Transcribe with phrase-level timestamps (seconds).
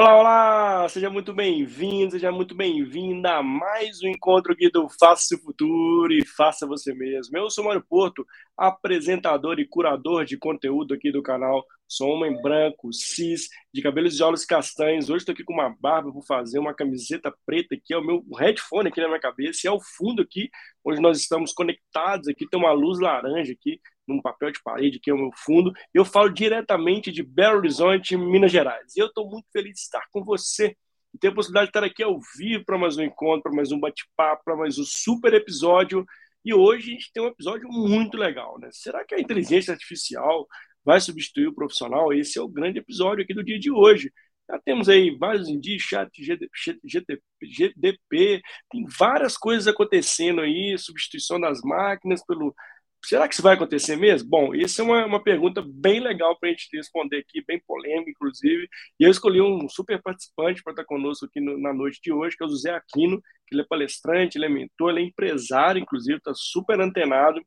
[0.00, 0.88] Olá, olá!
[0.88, 6.10] Seja muito bem-vindo, seja muito bem-vinda a mais um encontro aqui do Faça o Futuro
[6.10, 7.36] e Faça Você Mesmo.
[7.36, 11.62] Eu sou Mário Porto, apresentador e curador de conteúdo aqui do canal.
[11.86, 15.10] Sou homem branco, cis, de cabelos e olhos castanhos.
[15.10, 18.24] Hoje estou aqui com uma barba por fazer, uma camiseta preta aqui, é o meu
[18.38, 20.48] headphone aqui na minha cabeça e é o fundo aqui,
[20.82, 23.78] onde nós estamos conectados aqui, tem uma luz laranja aqui,
[24.10, 25.72] num papel de parede, que é o meu fundo.
[25.94, 28.94] Eu falo diretamente de Belo Horizonte, Minas Gerais.
[28.96, 30.76] E eu estou muito feliz de estar com você
[31.14, 33.72] e ter a possibilidade de estar aqui ao vivo para mais um encontro, para mais
[33.72, 36.04] um bate-papo, para mais um super episódio.
[36.44, 38.68] E hoje a gente tem um episódio muito legal, né?
[38.72, 40.46] Será que a inteligência artificial
[40.84, 42.12] vai substituir o profissional?
[42.12, 44.12] Esse é o grande episódio aqui do dia de hoje.
[44.50, 46.10] Já temos aí vários indícios, chat
[46.82, 52.52] GDP, GDP, tem várias coisas acontecendo aí, substituição das máquinas pelo
[53.04, 54.28] Será que isso vai acontecer mesmo?
[54.28, 58.10] Bom, isso é uma, uma pergunta bem legal para a gente responder aqui, bem polêmica,
[58.10, 58.68] inclusive.
[58.98, 62.36] E eu escolhi um super participante para estar conosco aqui no, na noite de hoje,
[62.36, 65.80] que é o José Aquino, que ele é palestrante, ele é mentor, ele é empresário,
[65.80, 67.40] inclusive, está super antenado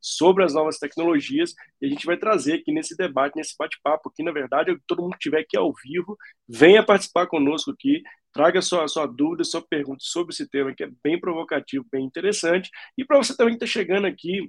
[0.00, 4.22] sobre as novas tecnologias e a gente vai trazer aqui nesse debate, nesse bate-papo aqui,
[4.22, 6.16] na verdade, todo mundo que estiver aqui ao vivo,
[6.48, 10.90] venha participar conosco aqui, traga sua, sua dúvida, sua pergunta sobre esse tema que é
[11.02, 14.48] bem provocativo, bem interessante, e para você também que está chegando aqui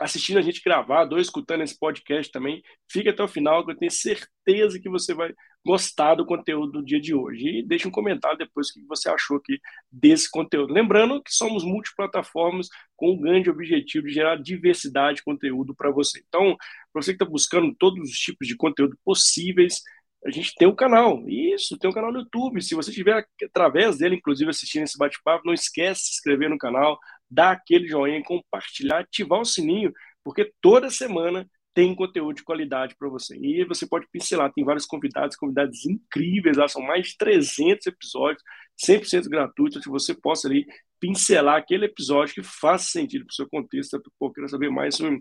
[0.00, 3.76] assistindo a gente gravar, ou escutando esse podcast também, fique até o final, que eu
[3.76, 5.32] tenho certeza que você vai
[5.64, 7.58] gostar do conteúdo do dia de hoje.
[7.58, 9.60] E deixe um comentário depois o que você achou aqui
[9.90, 10.72] desse conteúdo.
[10.72, 16.22] Lembrando que somos multiplataformas com o grande objetivo de gerar diversidade de conteúdo para você.
[16.26, 16.56] Então,
[16.92, 19.82] para você que está buscando todos os tipos de conteúdo possíveis,
[20.24, 21.28] a gente tem um canal.
[21.28, 22.62] Isso, tem um canal no YouTube.
[22.62, 26.58] Se você estiver através dele, inclusive, assistindo esse bate-papo, não esquece de se inscrever no
[26.58, 26.98] canal,
[27.32, 33.08] dar aquele joinha, compartilhar, ativar o sininho, porque toda semana tem conteúdo de qualidade para
[33.08, 33.36] você.
[33.40, 38.42] E você pode pincelar, tem vários convidados, convidados incríveis, lá são mais de 300 episódios,
[38.84, 40.66] 100% gratuitos, que você possa ali
[41.00, 45.18] pincelar aquele episódio que faça sentido para o seu contexto, porque queira saber mais sobre,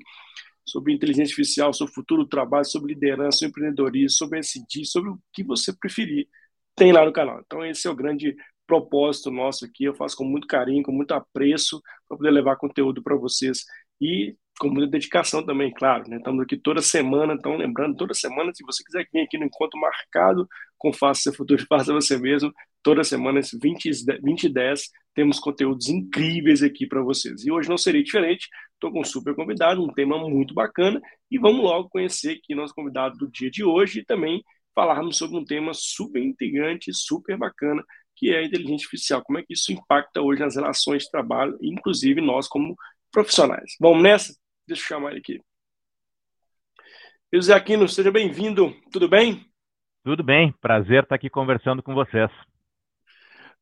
[0.66, 5.20] sobre inteligência artificial, sobre futuro do trabalho, sobre liderança, sobre empreendedorismo, sobre SD, sobre o
[5.34, 6.28] que você preferir,
[6.76, 7.42] tem lá no canal.
[7.46, 8.36] Então esse é o grande
[8.72, 9.84] propósito nosso aqui.
[9.84, 13.66] Eu faço com muito carinho, com muito apreço, para poder levar conteúdo para vocês
[14.00, 16.10] e com muita dedicação também, claro.
[16.10, 16.18] Né?
[16.18, 19.78] Estamos aqui toda semana, então lembrando, toda semana, se você quiser vir aqui no encontro
[19.78, 23.92] marcado com Faça Seu Futuro, Faça Você Mesmo, toda semana, 20,
[24.24, 24.84] 20 e 10,
[25.14, 27.44] temos conteúdos incríveis aqui para vocês.
[27.44, 31.38] E hoje não seria diferente, estou com um super convidado, um tema muito bacana, e
[31.38, 34.42] vamos logo conhecer aqui nosso convidado do dia de hoje e também
[34.74, 37.84] falarmos sobre um tema super intrigante, super bacana,
[38.22, 39.24] que é a inteligência artificial.
[39.24, 42.76] Como é que isso impacta hoje nas relações de trabalho, inclusive nós como
[43.12, 43.76] profissionais.
[43.80, 44.36] Vamos nessa?
[44.68, 45.42] Deixa eu chamar ele aqui.
[47.34, 48.76] José Aquino, seja bem-vindo.
[48.92, 49.44] Tudo bem?
[50.04, 50.54] Tudo bem.
[50.62, 52.30] Prazer estar aqui conversando com vocês.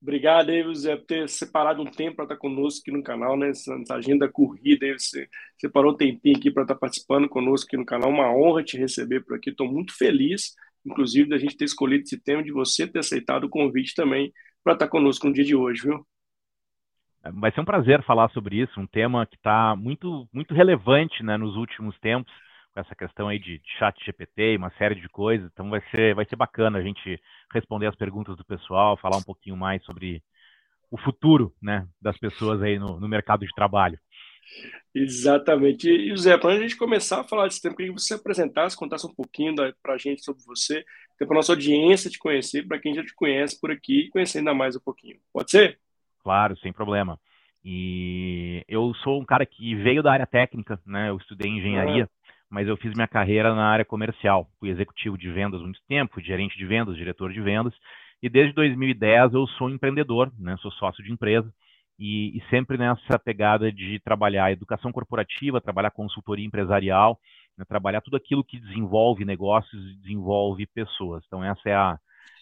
[0.02, 3.50] Obrigado aí, José, por ter separado um tempo para estar conosco aqui no canal, né?
[3.50, 7.86] Essa agenda corrida, aí você separou um tempinho aqui para estar participando conosco aqui no
[7.86, 8.10] canal.
[8.10, 9.52] Uma honra te receber por aqui.
[9.52, 10.54] Estou muito feliz,
[10.86, 14.34] inclusive, da gente ter escolhido esse tema, de você ter aceitado o convite também
[14.64, 16.06] para estar conosco no dia de hoje, viu?
[17.34, 21.38] Vai ser um prazer falar sobre isso, um tema que está muito, muito relevante né,
[21.38, 22.32] nos últimos tempos,
[22.74, 25.50] com essa questão aí de, de chat GPT e uma série de coisas.
[25.52, 27.20] Então vai ser, vai ser bacana a gente
[27.54, 30.24] responder as perguntas do pessoal, falar um pouquinho mais sobre
[30.90, 34.00] o futuro né, das pessoas aí no, no mercado de trabalho.
[34.94, 35.90] Exatamente.
[35.90, 39.06] E, Zé, para a gente começar a falar desse tempo, queria que você apresentasse, contasse
[39.06, 40.84] um pouquinho para a gente sobre você,
[41.26, 44.54] para a nossa audiência te conhecer, para quem já te conhece por aqui, conhecer ainda
[44.54, 45.18] mais um pouquinho.
[45.34, 45.80] Pode ser?
[46.24, 47.20] Claro, sem problema.
[47.64, 51.10] E eu sou um cara que veio da área técnica, né?
[51.10, 52.10] Eu estudei engenharia, uhum.
[52.50, 54.50] mas eu fiz minha carreira na área comercial.
[54.60, 57.74] Fui executivo de vendas muito tempo, gerente de vendas, diretor de vendas,
[58.22, 60.56] e desde 2010 eu sou empreendedor, né?
[60.62, 61.54] Sou sócio de empresa
[62.00, 67.20] e, e, sempre nessa pegada de trabalhar educação corporativa, trabalhar consultoria empresarial,
[67.60, 71.24] né, trabalhar tudo aquilo que desenvolve negócios e desenvolve pessoas.
[71.28, 72.00] Então, essa é a,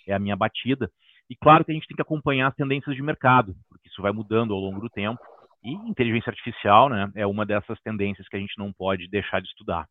[0.07, 0.91] é a minha batida.
[1.29, 4.11] E claro que a gente tem que acompanhar as tendências de mercado, porque isso vai
[4.11, 5.19] mudando ao longo do tempo.
[5.63, 9.47] E inteligência artificial né, é uma dessas tendências que a gente não pode deixar de
[9.47, 9.87] estudar.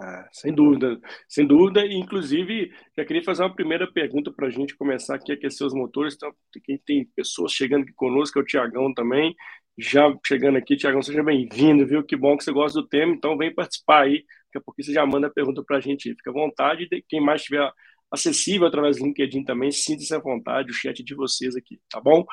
[0.00, 1.86] Ah, sem dúvida, sem dúvida.
[1.86, 6.14] Inclusive, já queria fazer uma primeira pergunta para a gente começar aqui aquecer os motores.
[6.14, 6.32] Então,
[6.64, 9.34] quem tem pessoas chegando aqui conosco, é o Tiagão também.
[9.78, 12.04] Já chegando aqui, Tiagão, seja bem-vindo, viu?
[12.04, 14.24] Que bom que você gosta do tema, então vem participar aí.
[14.46, 16.10] Daqui a pouco você já manda a pergunta para a gente.
[16.10, 16.88] Fica à vontade.
[17.08, 17.70] Quem mais estiver
[18.10, 22.24] acessível através do LinkedIn também, sinta-se à vontade, o chat de vocês aqui, tá bom?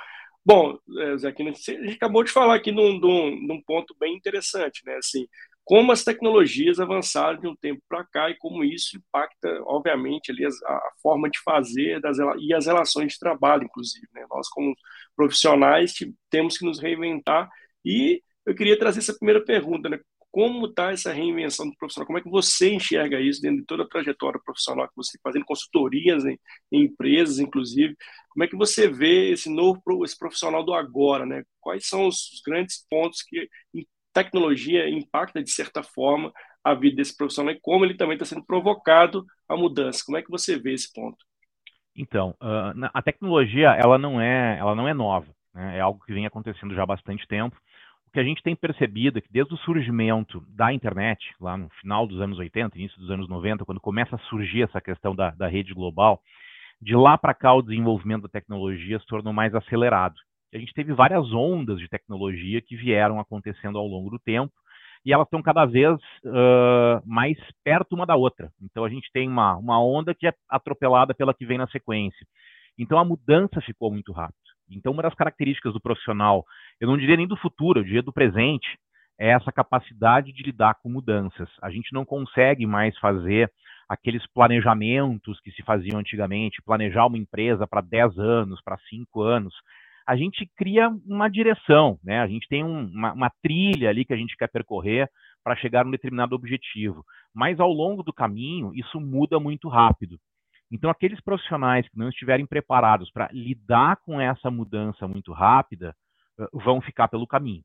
[0.46, 4.96] Bom, é, Zé, aqui, a gente acabou de falar aqui num ponto bem interessante, né?
[4.98, 5.26] Assim,
[5.70, 10.44] como as tecnologias avançaram de um tempo para cá e como isso impacta, obviamente, ali
[10.44, 14.08] a, forma de fazer das, e as relações de trabalho, inclusive.
[14.12, 14.26] Né?
[14.32, 14.76] Nós, como
[15.16, 15.94] profissionais,
[16.28, 17.48] temos que nos reinventar
[17.86, 20.00] e eu queria trazer essa primeira pergunta, né?
[20.32, 22.08] Como está essa reinvenção do profissional?
[22.08, 25.46] Como é que você enxerga isso dentro de toda a trajetória profissional que você fazendo,
[25.46, 26.40] consultorias em,
[26.72, 27.96] em, empresas, inclusive?
[28.30, 31.44] Como é que você vê esse novo esse profissional do agora, né?
[31.62, 33.48] Quais são os grandes pontos que
[34.14, 36.32] tecnologia impacta, de certa forma,
[36.64, 40.04] a vida desse profissional e como ele também está sendo provocado a mudança?
[40.06, 41.18] Como é que você vê esse ponto?
[41.96, 42.36] Então,
[42.94, 45.28] a tecnologia ela não é, ela não é nova.
[45.54, 45.78] Né?
[45.78, 47.58] É algo que vem acontecendo já há bastante tempo
[48.10, 51.70] o que a gente tem percebido é que desde o surgimento da internet, lá no
[51.80, 55.30] final dos anos 80, início dos anos 90, quando começa a surgir essa questão da,
[55.30, 56.20] da rede global,
[56.82, 60.16] de lá para cá o desenvolvimento da tecnologia se tornou mais acelerado.
[60.54, 64.54] A gente teve várias ondas de tecnologia que vieram acontecendo ao longo do tempo
[65.06, 68.52] e elas estão cada vez uh, mais perto uma da outra.
[68.62, 72.26] Então a gente tem uma, uma onda que é atropelada pela que vem na sequência.
[72.78, 74.50] Então a mudança ficou muito rápida.
[74.72, 76.46] Então, uma das características do profissional,
[76.80, 78.78] eu não diria nem do futuro, eu diria do presente,
[79.20, 81.50] é essa capacidade de lidar com mudanças.
[81.62, 83.52] A gente não consegue mais fazer
[83.88, 89.54] aqueles planejamentos que se faziam antigamente, planejar uma empresa para 10 anos, para 5 anos.
[90.10, 92.20] A gente cria uma direção, né?
[92.20, 95.08] a gente tem um, uma, uma trilha ali que a gente quer percorrer
[95.44, 97.06] para chegar a um determinado objetivo.
[97.34, 100.18] Mas ao longo do caminho, isso muda muito rápido.
[100.72, 105.96] Então, aqueles profissionais que não estiverem preparados para lidar com essa mudança muito rápida
[106.54, 107.64] vão ficar pelo caminho.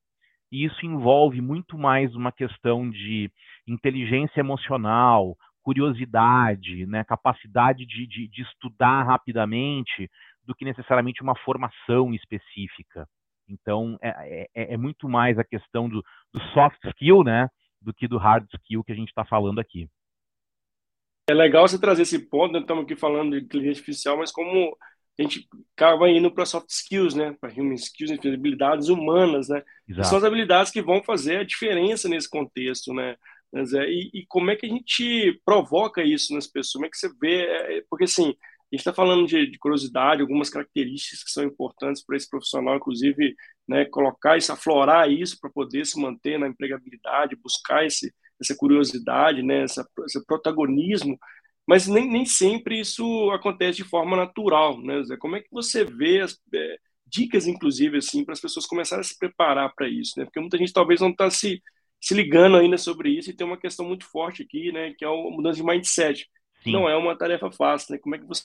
[0.52, 3.30] E isso envolve muito mais uma questão de
[3.66, 10.10] inteligência emocional, curiosidade, né, capacidade de, de, de estudar rapidamente,
[10.46, 13.08] do que necessariamente uma formação específica.
[13.48, 16.02] Então, é, é, é muito mais a questão do,
[16.32, 17.48] do soft skill, né,
[17.80, 19.88] do que do hard skill que a gente está falando aqui.
[21.28, 22.60] É legal você trazer esse ponto, né?
[22.60, 24.76] estamos aqui falando de inteligência artificial, mas como
[25.18, 27.36] a gente acaba indo para soft skills, né?
[27.40, 29.62] Para human skills, habilidades humanas, né?
[30.02, 33.16] São as habilidades que vão fazer a diferença nesse contexto, né?
[33.54, 36.72] E, e, como é que a gente provoca isso nas pessoas?
[36.72, 37.44] Como é que você vê?
[37.44, 38.34] É, porque assim,
[38.74, 42.76] a gente está falando de, de, curiosidade, algumas características que são importantes para esse profissional,
[42.76, 43.34] inclusive,
[43.68, 49.42] né, colocar isso, aflorar isso para poder se manter na empregabilidade, buscar esse, essa curiosidade,
[49.42, 51.18] né, essa, esse protagonismo,
[51.66, 55.16] mas nem, nem sempre isso acontece de forma natural, né, Zé?
[55.16, 56.76] Como é que você vê as é,
[57.06, 60.24] dicas, inclusive, assim, para as pessoas começarem a se preparar para isso, né?
[60.24, 61.62] Porque muita gente talvez não está se,
[62.00, 65.08] se ligando ainda sobre isso e tem uma questão muito forte aqui, né, que é
[65.08, 66.28] a mudança de mindset.
[66.62, 66.72] Sim.
[66.72, 67.98] Não é uma tarefa fácil, né?
[67.98, 68.42] Como é que você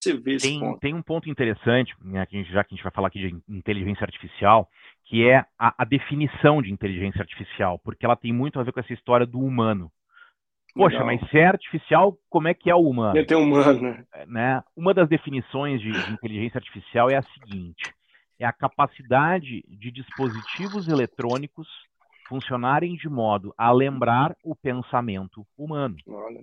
[0.00, 0.80] você vê esse tem, ponto?
[0.80, 4.68] Tem um ponto interessante, né, já que a gente vai falar aqui de inteligência artificial,
[5.04, 8.80] que é a, a, definição de inteligência artificial, porque ela tem muito a ver com
[8.80, 9.90] essa história do humano.
[10.74, 11.06] Poxa, Legal.
[11.06, 13.18] mas se é artificial, como é que é o humano?
[13.18, 14.04] É humano, né?
[14.14, 14.62] É, né?
[14.76, 17.92] Uma das definições de, de inteligência artificial é a seguinte:
[18.38, 21.68] é a capacidade de dispositivos eletrônicos
[22.28, 25.96] funcionarem de modo a lembrar o pensamento humano.
[26.06, 26.40] Olha.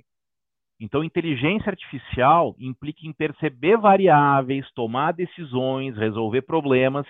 [0.79, 7.05] Então, inteligência artificial implica em perceber variáveis, tomar decisões, resolver problemas,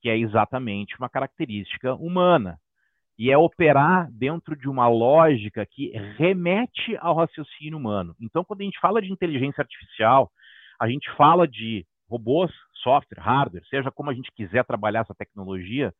[0.00, 2.58] que é exatamente uma característica humana.
[3.18, 8.14] E é operar dentro de uma lógica que remete ao raciocínio humano.
[8.20, 10.30] Então, quando a gente fala de inteligência artificial,
[10.78, 15.92] a gente fala de robôs, software, hardware, seja como a gente quiser trabalhar essa tecnologia,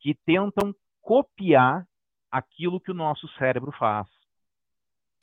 [0.00, 1.86] que tentam copiar
[2.30, 4.06] aquilo que o nosso cérebro faz.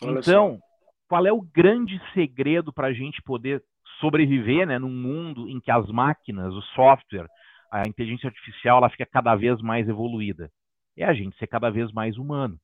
[0.02, 0.60] Então,
[1.08, 3.64] qual é o grande segredo para a gente poder
[4.00, 7.28] sobreviver né, num mundo em que as máquinas, o software,
[7.72, 10.50] a inteligência artificial, ela fica cada vez mais evoluída?
[10.98, 12.58] É a gente ser cada vez mais humano.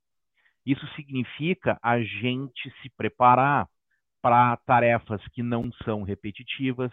[0.65, 3.67] Isso significa a gente se preparar
[4.21, 6.91] para tarefas que não são repetitivas,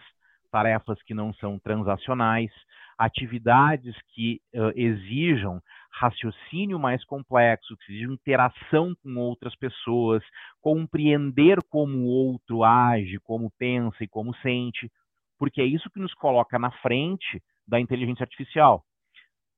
[0.51, 2.51] tarefas que não são transacionais,
[2.97, 10.23] atividades que uh, exijam raciocínio mais complexo, que exige interação com outras pessoas,
[10.61, 14.89] compreender como o outro age, como pensa e como sente,
[15.37, 18.83] porque é isso que nos coloca na frente da inteligência artificial.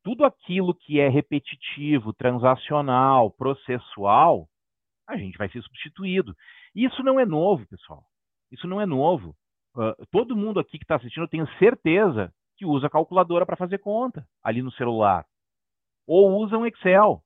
[0.03, 4.47] Tudo aquilo que é repetitivo, transacional, processual,
[5.07, 6.35] a gente vai ser substituído.
[6.75, 8.03] Isso não é novo, pessoal.
[8.51, 9.35] Isso não é novo.
[9.75, 13.79] Uh, todo mundo aqui que está assistindo, eu tenho certeza que usa calculadora para fazer
[13.79, 15.25] conta ali no celular
[16.07, 17.21] ou usam Excel.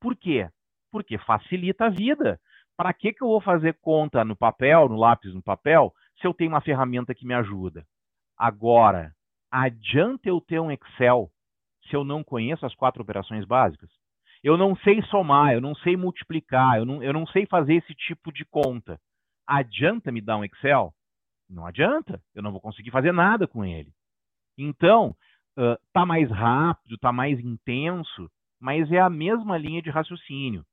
[0.00, 0.48] Por quê?
[0.90, 2.40] Porque facilita a vida.
[2.76, 6.34] Para que, que eu vou fazer conta no papel, no lápis no papel, se eu
[6.34, 7.86] tenho uma ferramenta que me ajuda?
[8.36, 9.12] Agora,
[9.50, 11.30] adianta eu ter um Excel
[11.88, 13.90] se eu não conheço as quatro operações básicas?
[14.42, 17.94] Eu não sei somar, eu não sei multiplicar, eu não, eu não sei fazer esse
[17.94, 18.98] tipo de conta.
[19.46, 20.92] Adianta me dar um Excel?
[21.48, 23.92] Não adianta, eu não vou conseguir fazer nada com ele.
[24.58, 25.14] Então,
[25.92, 28.30] tá mais rápido, tá mais intenso,
[28.60, 30.64] mas é a mesma linha de raciocínio.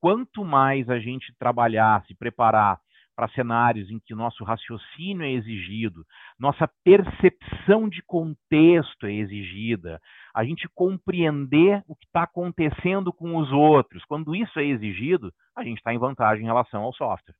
[0.00, 2.80] Quanto mais a gente trabalhar, se preparar
[3.14, 6.04] para cenários em que nosso raciocínio é exigido,
[6.38, 10.00] nossa percepção de contexto é exigida,
[10.34, 15.62] a gente compreender o que está acontecendo com os outros, quando isso é exigido, a
[15.62, 17.34] gente está em vantagem em relação ao software.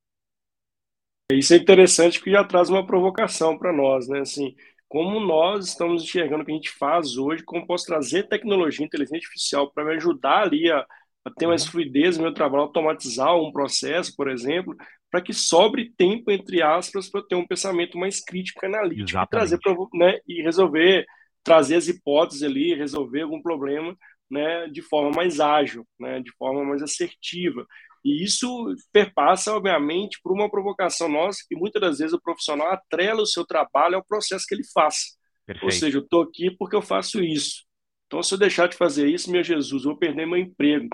[1.33, 4.21] Isso é interessante porque já traz uma provocação para nós, né?
[4.21, 4.55] Assim,
[4.93, 9.17] como nós estamos enxergando o que a gente faz hoje, como posso trazer tecnologia, inteligência
[9.17, 10.85] artificial para me ajudar ali a,
[11.25, 11.71] a ter mais uhum.
[11.71, 14.77] fluidez no meu trabalho, automatizar um processo, por exemplo,
[15.11, 19.27] para que sobre tempo, entre aspas, para eu ter um pensamento mais crítico, analítico e,
[19.29, 21.07] trazer pra, né, e resolver,
[21.43, 23.97] trazer as hipóteses ali, resolver algum problema
[24.31, 27.67] né, de forma mais ágil, né, de forma mais assertiva.
[28.05, 33.23] E isso perpassa, obviamente, por uma provocação nossa, que muitas das vezes o profissional atrela
[33.23, 35.17] o seu trabalho ao processo que ele faz.
[35.47, 35.65] Perfeito.
[35.65, 37.65] Ou seja, eu estou aqui porque eu faço isso.
[38.07, 40.89] Então, se eu deixar de fazer isso, meu Jesus, eu vou perder meu emprego.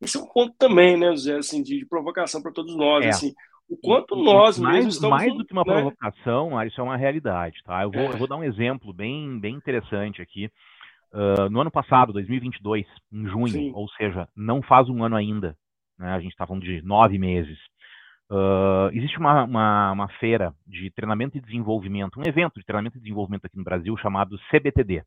[0.00, 3.04] Esse é um ponto também, né, Zé, assim, de, provocação para todos nós.
[3.06, 3.08] É.
[3.08, 3.32] Assim,
[3.68, 5.16] o quanto e, nós mais, mesmos estamos...
[5.16, 5.72] Mais do que uma né?
[5.72, 7.56] provocação, isso é uma realidade.
[7.64, 7.82] Tá?
[7.82, 8.12] Eu, vou, é.
[8.12, 10.50] eu vou dar um exemplo bem, bem interessante aqui.
[11.12, 13.72] Uh, no ano passado, 2022, em junho, Sim.
[13.74, 15.56] ou seja, não faz um ano ainda,
[15.98, 16.12] né?
[16.12, 17.58] a gente está falando de nove meses.
[18.30, 23.00] Uh, existe uma, uma, uma, feira de treinamento e desenvolvimento, um evento de treinamento e
[23.00, 25.02] desenvolvimento aqui no Brasil chamado CBTD,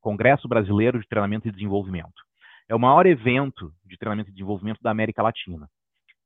[0.00, 2.22] Congresso Brasileiro de Treinamento e Desenvolvimento.
[2.68, 5.68] É o maior evento de treinamento e desenvolvimento da América Latina.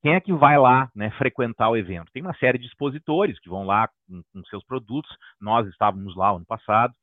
[0.02, 2.12] Quem é que vai lá né, frequentar o evento?
[2.12, 5.10] Tem uma série de expositores que vão lá com, com seus produtos.
[5.40, 6.94] Nós estávamos lá ano passado.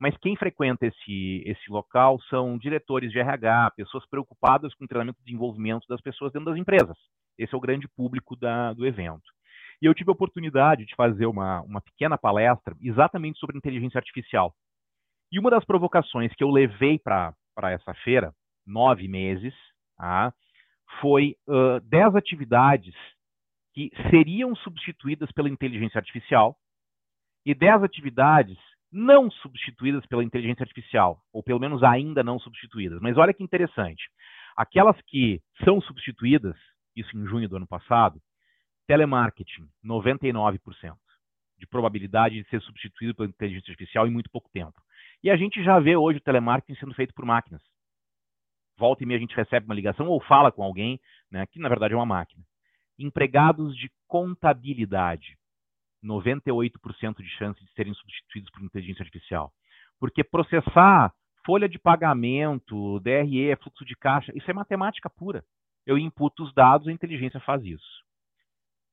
[0.00, 5.20] Mas quem frequenta esse, esse local são diretores de RH, pessoas preocupadas com o treinamento
[5.20, 6.96] e desenvolvimento das pessoas dentro das empresas.
[7.38, 9.22] Esse é o grande público da, do evento.
[9.80, 14.54] E eu tive a oportunidade de fazer uma, uma pequena palestra exatamente sobre inteligência artificial.
[15.32, 17.34] E uma das provocações que eu levei para
[17.64, 18.32] essa feira,
[18.66, 19.54] nove meses,
[19.96, 20.32] tá,
[21.00, 22.94] foi uh, dez atividades
[23.72, 26.56] que seriam substituídas pela inteligência artificial
[27.44, 28.58] e dez atividades
[28.94, 33.00] não substituídas pela inteligência artificial, ou pelo menos ainda não substituídas.
[33.00, 34.04] Mas olha que interessante.
[34.56, 36.54] Aquelas que são substituídas,
[36.94, 38.20] isso em junho do ano passado,
[38.86, 40.60] telemarketing, 99%
[41.58, 44.80] de probabilidade de ser substituído pela inteligência artificial em muito pouco tempo.
[45.24, 47.62] E a gente já vê hoje o telemarketing sendo feito por máquinas.
[48.78, 51.68] Volta e meia a gente recebe uma ligação ou fala com alguém, né, que na
[51.68, 52.44] verdade é uma máquina.
[52.96, 55.36] Empregados de contabilidade,
[56.04, 59.52] 98% de chance de serem substituídos por inteligência artificial.
[59.98, 61.12] Porque processar
[61.44, 65.44] folha de pagamento, DRE, fluxo de caixa, isso é matemática pura.
[65.86, 68.04] Eu imputo os dados, a inteligência faz isso.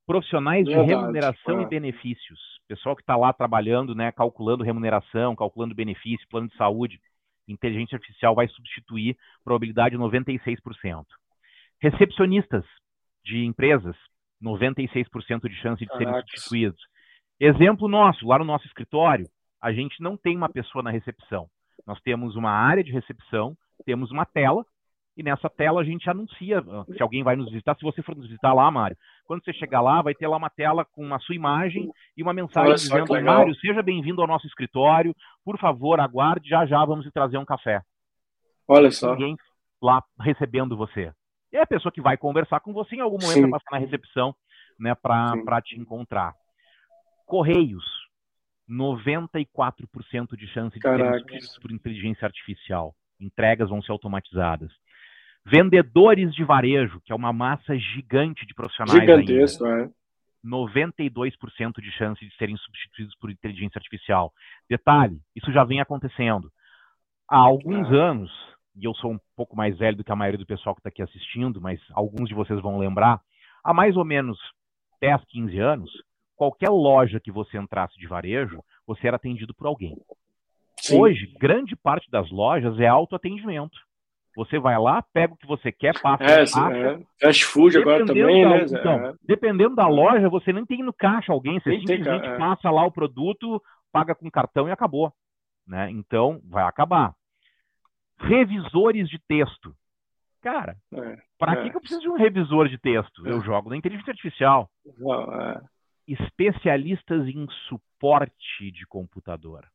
[0.05, 1.63] Profissionais Verdade, de remuneração é.
[1.63, 6.99] e benefícios, pessoal que está lá trabalhando, né, calculando remuneração, calculando benefício, plano de saúde,
[7.47, 11.05] inteligência artificial vai substituir probabilidade 96%.
[11.81, 12.65] Recepcionistas
[13.23, 13.95] de empresas,
[14.41, 16.81] 96% de chance de serem substituídos.
[17.43, 19.27] Exemplo nosso, lá no nosso escritório,
[19.59, 21.47] a gente não tem uma pessoa na recepção.
[21.87, 24.63] Nós temos uma área de recepção, temos uma tela,
[25.17, 27.75] e nessa tela a gente anuncia ah, se alguém vai nos visitar.
[27.75, 28.95] Se você for nos visitar lá, Mário,
[29.25, 32.31] quando você chegar lá, vai ter lá uma tela com a sua imagem e uma
[32.31, 37.11] mensagem dizendo: Mário, seja bem-vindo ao nosso escritório, por favor, aguarde, já já vamos te
[37.11, 37.81] trazer um café.
[38.67, 39.13] Olha só.
[39.13, 39.35] Ninguém
[39.81, 41.11] lá recebendo você.
[41.51, 43.79] E é a pessoa que vai conversar com você em algum momento vai passar na
[43.79, 44.35] recepção
[44.79, 46.35] né, para te encontrar.
[47.31, 47.85] Correios,
[48.69, 52.93] 94% de chance de serem substituídos por inteligência artificial.
[53.21, 54.69] Entregas vão ser automatizadas.
[55.45, 58.99] Vendedores de varejo, que é uma massa gigante de profissionais.
[58.99, 59.85] Gigantesco, ainda.
[59.85, 59.89] é.
[60.45, 64.33] 92% de chance de serem substituídos por inteligência artificial.
[64.69, 66.51] Detalhe, isso já vem acontecendo.
[67.29, 68.09] Há alguns ah.
[68.09, 68.29] anos,
[68.75, 70.89] e eu sou um pouco mais velho do que a maioria do pessoal que está
[70.89, 73.21] aqui assistindo, mas alguns de vocês vão lembrar,
[73.63, 74.37] há mais ou menos
[74.99, 75.89] 10, 15 anos,
[76.41, 79.95] qualquer loja que você entrasse de varejo, você era atendido por alguém.
[80.79, 80.99] Sim.
[80.99, 83.77] Hoje, grande parte das lojas é autoatendimento.
[84.35, 86.73] Você vai lá, pega o que você quer, passa é, caixa.
[86.73, 86.99] É.
[87.21, 88.65] Fast food agora também, da, né?
[88.65, 89.13] Então, é.
[89.21, 92.37] dependendo da loja, você nem tem no caixa alguém, você nem simplesmente tem, é.
[92.39, 95.13] passa lá o produto, paga com cartão e acabou.
[95.67, 95.91] Né?
[95.91, 97.13] Então, vai acabar.
[98.17, 99.75] Revisores de texto.
[100.41, 101.61] Cara, é, para é.
[101.61, 103.27] que, que eu preciso de um revisor de texto?
[103.27, 104.67] Eu jogo na inteligência artificial.
[104.97, 105.61] Não,
[106.07, 109.65] especialistas em suporte de computador.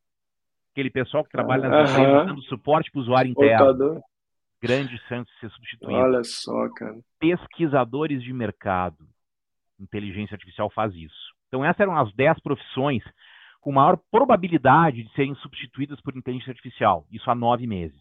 [0.73, 4.03] Aquele pessoal que trabalha nas empresas dando suporte para o usuário interno.
[4.61, 6.03] grandes chances de ser substituídos.
[6.03, 6.99] Olha só, cara.
[7.19, 9.07] Pesquisadores de mercado.
[9.79, 11.35] Inteligência artificial faz isso.
[11.49, 13.03] Então, essas eram as 10 profissões
[13.61, 17.07] com maior probabilidade de serem substituídas por inteligência artificial.
[17.11, 18.01] Isso há nove meses.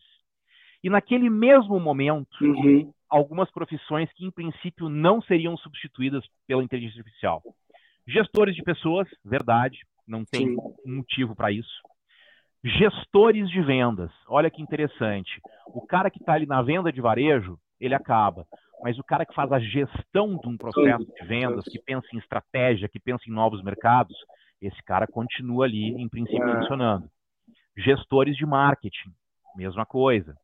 [0.84, 2.94] E naquele mesmo momento, uhum.
[3.10, 7.42] algumas profissões que, em princípio, não seriam substituídas pela inteligência artificial.
[8.08, 10.58] Gestores de pessoas, verdade, não tem Sim.
[10.86, 11.82] motivo para isso.
[12.64, 15.40] Gestores de vendas, olha que interessante.
[15.68, 18.48] O cara que está ali na venda de varejo, ele acaba.
[18.82, 22.18] Mas o cara que faz a gestão de um processo de vendas, que pensa em
[22.18, 24.16] estratégia, que pensa em novos mercados,
[24.62, 26.60] esse cara continua ali, em princípio, é.
[26.60, 27.10] funcionando.
[27.78, 29.12] Gestores de marketing,
[29.56, 30.36] mesma coisa.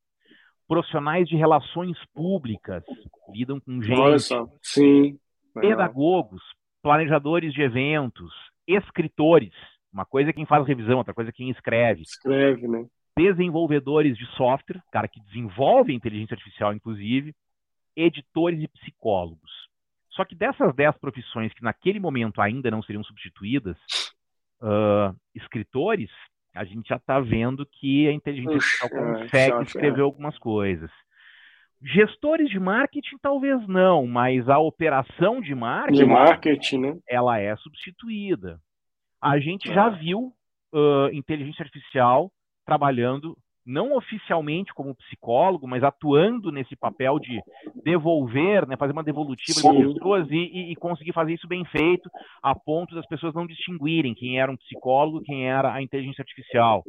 [0.68, 2.84] Profissionais de relações públicas,
[3.30, 4.20] lidam com gente.
[4.20, 4.48] Só.
[4.62, 5.20] Sim.
[5.53, 6.41] Pedagogos,
[6.81, 8.33] planejadores de eventos,
[8.67, 9.53] escritores.
[9.91, 12.01] Uma coisa é quem faz revisão, outra coisa é quem escreve.
[12.01, 12.85] Escreve, né?
[13.17, 17.35] Desenvolvedores de software, cara que desenvolve inteligência artificial, inclusive.
[17.95, 19.51] Editores e psicólogos.
[20.11, 23.77] Só que dessas 10 profissões que naquele momento ainda não seriam substituídas,
[24.61, 26.09] uh, escritores,
[26.53, 30.91] a gente já está vendo que a inteligência artificial é, consegue é, escrever algumas coisas.
[31.83, 37.00] Gestores de marketing, talvez não, mas a operação de marketing, de marketing né?
[37.09, 38.60] ela é substituída.
[39.19, 39.89] A gente já é.
[39.91, 40.32] viu
[40.73, 42.32] uh, inteligência artificial
[42.65, 47.39] trabalhando não oficialmente como psicólogo, mas atuando nesse papel de
[47.84, 49.71] devolver, né, fazer uma devolutiva Sim.
[49.71, 52.10] de pessoas e, e, e, conseguir fazer isso bem feito,
[52.41, 56.84] a ponto das pessoas não distinguirem quem era um psicólogo, quem era a inteligência artificial.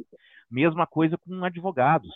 [0.49, 2.11] Mesma coisa com advogados.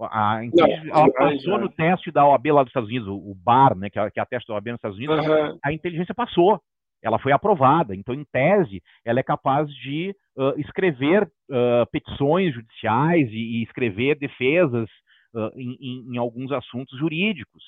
[0.00, 3.98] A, ela passou no teste da OAB lá dos Estados Unidos, o BAR, né, que
[3.98, 5.58] é, que é a teste da OAB nos Estados Unidos, uhum.
[5.62, 6.60] a inteligência passou
[7.02, 7.94] ela foi aprovada.
[7.94, 14.18] Então, em tese, ela é capaz de uh, escrever uh, petições judiciais e, e escrever
[14.18, 14.88] defesas
[15.34, 17.62] uh, em, em, em, alguns assuntos jurídicos.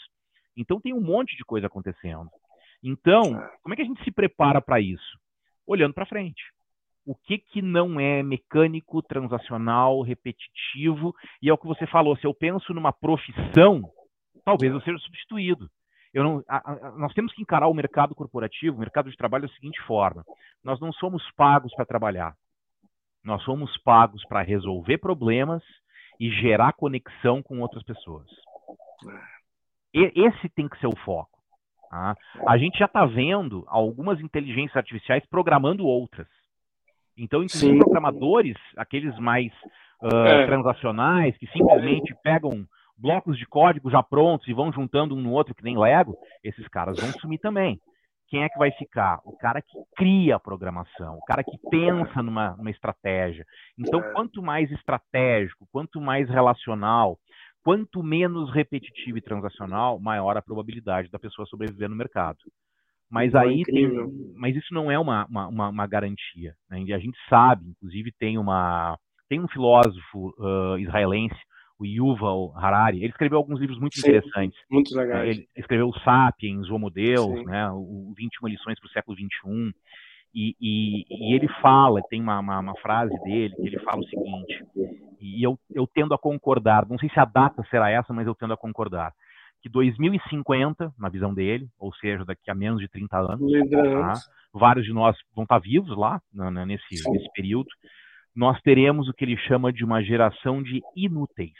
[0.57, 2.29] Então, tem um monte de coisa acontecendo.
[2.83, 3.23] Então,
[3.63, 5.19] como é que a gente se prepara para isso?
[5.67, 6.43] Olhando para frente.
[7.05, 11.15] O que, que não é mecânico, transacional, repetitivo?
[11.41, 13.83] E é o que você falou: se eu penso numa profissão,
[14.45, 15.69] talvez eu seja substituído.
[16.15, 19.55] Não, a, a, nós temos que encarar o mercado corporativo, o mercado de trabalho da
[19.55, 20.25] seguinte forma:
[20.63, 22.35] nós não somos pagos para trabalhar,
[23.25, 25.63] nós somos pagos para resolver problemas
[26.21, 28.29] e gerar conexão com outras pessoas.
[29.95, 31.39] E, esse tem que ser o foco.
[31.91, 32.17] Tá?
[32.47, 36.29] A gente já está vendo algumas inteligências artificiais programando outras.
[37.17, 39.53] Então, inclusive programadores, aqueles mais
[40.03, 40.47] uh, é.
[40.47, 45.55] transacionais, que simplesmente pegam blocos de código já prontos e vão juntando um no outro
[45.55, 47.81] que nem Lego, esses caras vão sumir também.
[48.29, 49.21] Quem é que vai ficar?
[49.27, 53.45] O cara que cria a programação, o cara que pensa numa, numa estratégia.
[53.79, 54.13] Então, é.
[54.13, 57.19] quanto mais estratégico, quanto mais relacional,
[57.63, 62.39] quanto menos repetitivo e transacional, maior a probabilidade da pessoa sobreviver no mercado.
[63.13, 63.91] Mas aí é tem,
[64.35, 66.55] mas isso não é uma, uma, uma garantia.
[66.71, 66.83] Né?
[66.95, 68.99] A gente sabe, inclusive tem uma
[69.29, 71.37] tem um filósofo uh, israelense
[71.79, 72.99] o Yuval Harari.
[72.99, 74.59] Ele escreveu alguns livros muito Sim, interessantes.
[74.71, 75.29] Muito legais.
[75.29, 79.73] Ele escreveu o Sapiens, o Homo Deus, né, o 21 lições para o século 21.
[80.35, 84.05] E, e, e, ele fala, tem uma, uma, uma, frase dele, que ele fala o
[84.05, 84.65] seguinte,
[85.21, 88.35] e eu, eu tendo a concordar, não sei se a data será essa, mas eu
[88.35, 89.13] tendo a concordar,
[89.63, 94.15] que 2050, na visão dele, ou seja, daqui a menos de 30 anos, tá,
[94.53, 97.69] vários de nós vão estar vivos lá, né, nesse, nesse período,
[98.35, 101.53] nós teremos o que ele chama de uma geração de inúteis.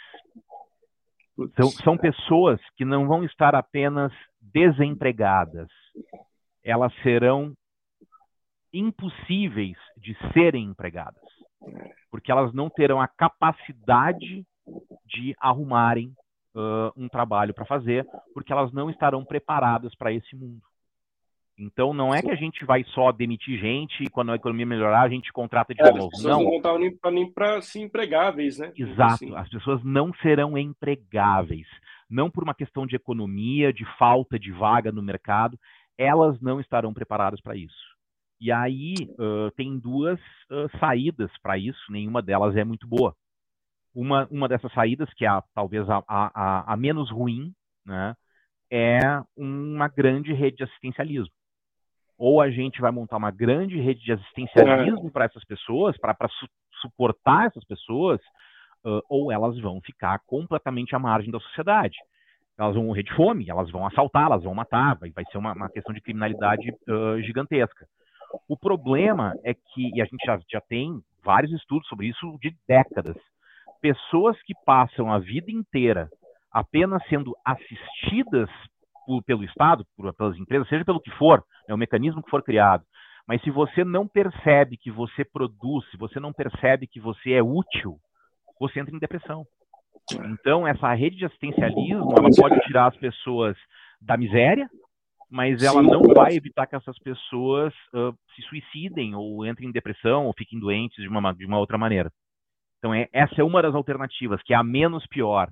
[1.57, 5.69] São, são pessoas que não vão estar apenas desempregadas,
[6.65, 7.55] elas serão
[8.73, 11.23] impossíveis de serem empregadas,
[12.11, 14.45] porque elas não terão a capacidade
[15.07, 16.13] de arrumarem
[16.55, 20.63] uh, um trabalho para fazer, porque elas não estarão preparadas para esse mundo.
[21.59, 25.03] Então não é que a gente vai só demitir gente e quando a economia melhorar
[25.03, 26.11] a gente contrata de é, novo.
[26.15, 28.73] As não, não estão nem para nem para se empregáveis, né?
[28.77, 29.13] Exato.
[29.13, 29.37] Assim.
[29.37, 31.67] As pessoas não serão empregáveis,
[32.09, 35.59] não por uma questão de economia, de falta de vaga no mercado,
[35.99, 37.93] elas não estarão preparadas para isso.
[38.41, 40.19] E aí uh, tem duas
[40.51, 43.15] uh, saídas para isso, nenhuma delas é muito boa.
[43.95, 47.53] Uma, uma dessas saídas, que é a, talvez a, a, a menos ruim,
[47.85, 48.15] né,
[48.71, 48.99] é
[49.37, 51.35] uma grande rede de assistencialismo
[52.25, 55.11] ou a gente vai montar uma grande rede de assistencialismo é.
[55.11, 56.47] para essas pessoas, para su
[56.81, 58.21] suportar essas pessoas,
[58.85, 61.97] uh, ou elas vão ficar completamente à margem da sociedade.
[62.57, 65.53] Elas vão morrer de fome, elas vão assaltar, elas vão matar, vai, vai ser uma,
[65.53, 67.87] uma questão de criminalidade uh, gigantesca.
[68.49, 72.55] O problema é que, e a gente já, já tem vários estudos sobre isso de
[72.69, 73.17] décadas,
[73.83, 76.09] pessoas que passam a vida inteira
[76.53, 78.49] apenas sendo assistidas
[79.05, 82.43] por, pelo Estado, por, pelas empresas, seja pelo que for, é o mecanismo que for
[82.43, 82.85] criado.
[83.27, 87.43] Mas se você não percebe que você produz, se você não percebe que você é
[87.43, 87.97] útil,
[88.59, 89.45] você entra em depressão.
[90.13, 93.57] Então, essa rede de assistencialismo, ela pode tirar as pessoas
[94.01, 94.69] da miséria,
[95.31, 100.27] mas ela não vai evitar que essas pessoas uh, se suicidem ou entrem em depressão
[100.27, 102.13] ou fiquem doentes de uma, de uma outra maneira.
[102.83, 105.49] Então, é, essa é uma das alternativas, que é a menos pior.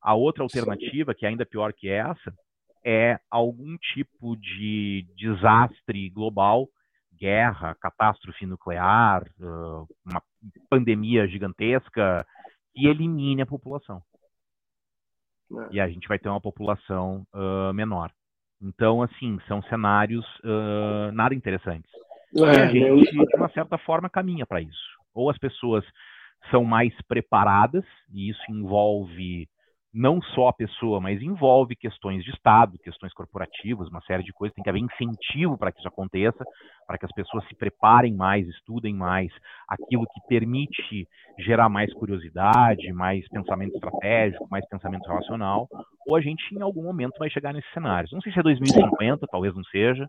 [0.00, 2.32] A outra alternativa, que é ainda pior que essa,
[2.82, 6.66] é algum tipo de desastre global,
[7.12, 10.22] guerra, catástrofe nuclear, uma
[10.70, 12.26] pandemia gigantesca,
[12.74, 14.02] que elimine a população.
[15.52, 15.74] É.
[15.74, 18.10] E a gente vai ter uma população uh, menor.
[18.60, 21.90] Então, assim, são cenários uh, nada interessantes.
[22.36, 24.94] É, e a gente, de uma certa forma, caminha para isso.
[25.14, 25.84] Ou as pessoas
[26.50, 29.48] são mais preparadas, e isso envolve
[29.94, 34.52] não só a pessoa, mas envolve questões de Estado, questões corporativas, uma série de coisas.
[34.52, 36.44] Tem que haver incentivo para que isso aconteça,
[36.84, 39.30] para que as pessoas se preparem mais, estudem mais,
[39.68, 41.06] aquilo que permite
[41.38, 45.68] gerar mais curiosidade, mais pensamento estratégico, mais pensamento relacional.
[46.08, 48.10] Ou a gente, em algum momento, vai chegar nesses cenários.
[48.12, 50.08] Não sei se é 2050, talvez não seja,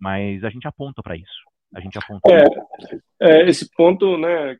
[0.00, 1.50] mas a gente aponta para isso.
[1.74, 2.22] A gente aponta.
[2.32, 4.56] É, é, esse ponto, né,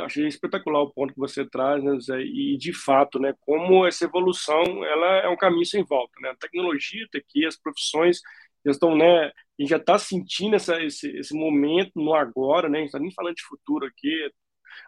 [0.00, 4.04] achei espetacular o ponto que você traz, né, Zé, e de fato, né, como essa
[4.04, 6.30] evolução ela é um caminho sem volta, né?
[6.30, 8.20] A tecnologia está aqui, as profissões
[8.64, 12.78] já estão, né, a gente já está sentindo essa, esse, esse momento no agora, né?
[12.78, 14.30] A gente está nem falando de futuro aqui.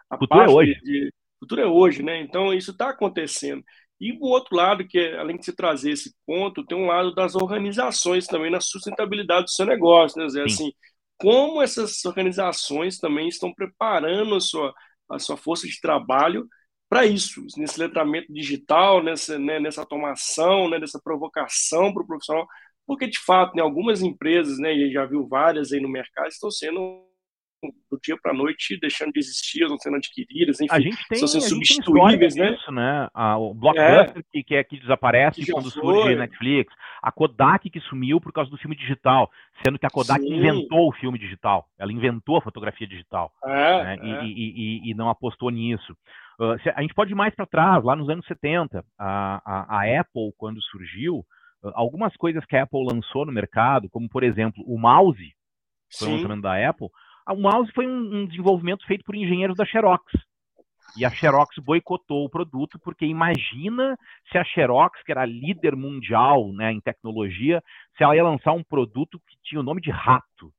[0.09, 0.79] A futuro é hoje.
[0.81, 2.19] De, futuro é hoje, né?
[2.21, 3.63] Então isso está acontecendo.
[3.99, 7.13] E o outro lado, que é, além de se trazer esse ponto, tem um lado
[7.15, 10.43] das organizações também na sustentabilidade do seu negócio, né, Zé?
[10.43, 10.71] Assim,
[11.17, 14.73] como essas organizações também estão preparando a sua,
[15.09, 16.47] a sua força de trabalho
[16.89, 22.47] para isso, nesse letramento digital, nessa, né, nessa automação, né, nessa provocação para o profissional,
[22.85, 27.05] porque de fato, né, algumas empresas, né, já viu várias aí no mercado, estão sendo
[27.89, 31.27] do dia para a noite deixando de existir, estão sendo adquiridas, enfim, a gente tem,
[31.27, 32.51] sendo substituíveis, né?
[32.51, 33.07] Disso, né?
[33.13, 36.15] Ah, o Blockbuster é, que, que, é, que desaparece que quando surge foi.
[36.15, 39.29] Netflix, a Kodak que sumiu por causa do filme digital,
[39.63, 40.35] sendo que a Kodak Sim.
[40.35, 43.97] inventou o filme digital, ela inventou a fotografia digital é, né?
[44.01, 44.25] é.
[44.25, 45.95] E, e, e, e, não apostou nisso.
[46.39, 49.99] Uh, a gente pode ir mais para trás, lá nos anos 70, a, a, a
[50.01, 51.19] Apple, quando surgiu,
[51.63, 55.33] uh, algumas coisas que a Apple lançou no mercado, como por exemplo o mouse,
[55.97, 56.89] foi um lançamento da Apple,
[57.33, 60.03] o mouse foi um, um desenvolvimento feito por engenheiros da Xerox.
[60.97, 63.97] E a Xerox boicotou o produto porque imagina
[64.31, 67.61] se a Xerox, que era líder mundial né, em tecnologia,
[67.97, 70.53] se ela ia lançar um produto que tinha o nome de rato.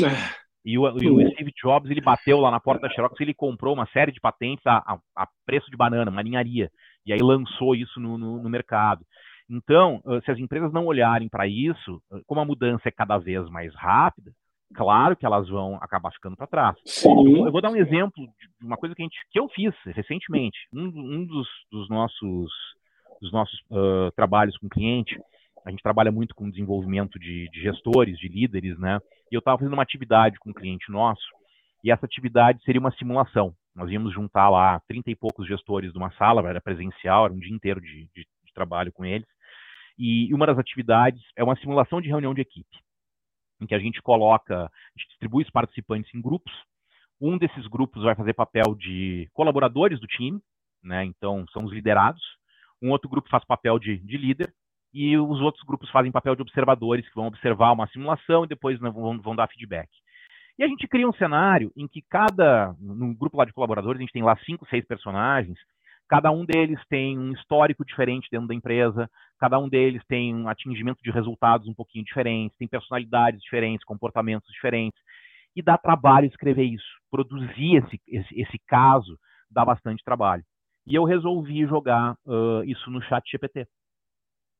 [0.00, 0.40] É.
[0.64, 3.34] E o, e o, Steve Jobs ele bateu lá na porta da Xerox e ele
[3.34, 6.70] comprou uma série de patentes a, a, a preço de banana, uma ninharia.
[7.04, 9.04] E aí lançou isso no, no, no mercado.
[9.48, 13.74] Então, se as empresas não olharem para isso, como a mudança é cada vez mais
[13.74, 14.30] rápida,
[14.74, 16.76] claro que elas vão acabar ficando para trás.
[17.04, 18.26] Eu, eu, vou dar um exemplo
[18.60, 20.58] de uma coisa que, a gente, que eu fiz recentemente.
[20.72, 22.50] Um, um dos, dos, nossos,
[23.20, 25.18] dos nossos uh, trabalhos com cliente,
[25.64, 28.98] a gente trabalha muito com desenvolvimento de, de gestores, de líderes, né?
[29.30, 31.22] E eu estava fazendo uma atividade com um cliente nosso,
[31.84, 33.52] e essa atividade seria uma simulação.
[33.74, 37.38] Nós íamos juntar lá 30 e poucos gestores de uma sala, era presencial, era um
[37.38, 39.28] dia inteiro de, de, de trabalho com eles.
[39.98, 42.76] E uma das atividades é uma simulação de reunião de equipe
[43.60, 46.52] em que a gente coloca, a gente distribui os participantes em grupos.
[47.20, 50.40] Um desses grupos vai fazer papel de colaboradores do time,
[50.82, 51.04] né?
[51.04, 52.22] Então são os liderados.
[52.80, 54.52] Um outro grupo faz papel de, de líder
[54.92, 58.80] e os outros grupos fazem papel de observadores que vão observar uma simulação e depois
[58.80, 59.88] né, vão, vão dar feedback.
[60.58, 64.02] E a gente cria um cenário em que cada, no grupo lá de colaboradores, a
[64.02, 65.58] gente tem lá cinco, seis personagens,
[66.10, 70.48] Cada um deles tem um histórico diferente dentro da empresa, cada um deles tem um
[70.48, 75.00] atingimento de resultados um pouquinho diferentes, tem personalidades diferentes, comportamentos diferentes.
[75.54, 76.98] E dá trabalho escrever isso.
[77.12, 79.16] Produzir esse, esse, esse caso
[79.48, 80.42] dá bastante trabalho.
[80.84, 83.68] E eu resolvi jogar uh, isso no chat GPT.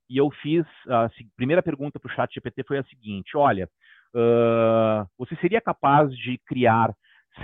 [0.08, 3.68] E eu fiz, a primeira pergunta para o chat GPT foi a seguinte, olha,
[4.14, 6.94] uh, você seria capaz de criar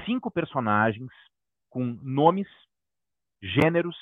[0.04, 1.10] cinco personagens
[1.68, 2.46] com nomes
[3.46, 3.96] gêneros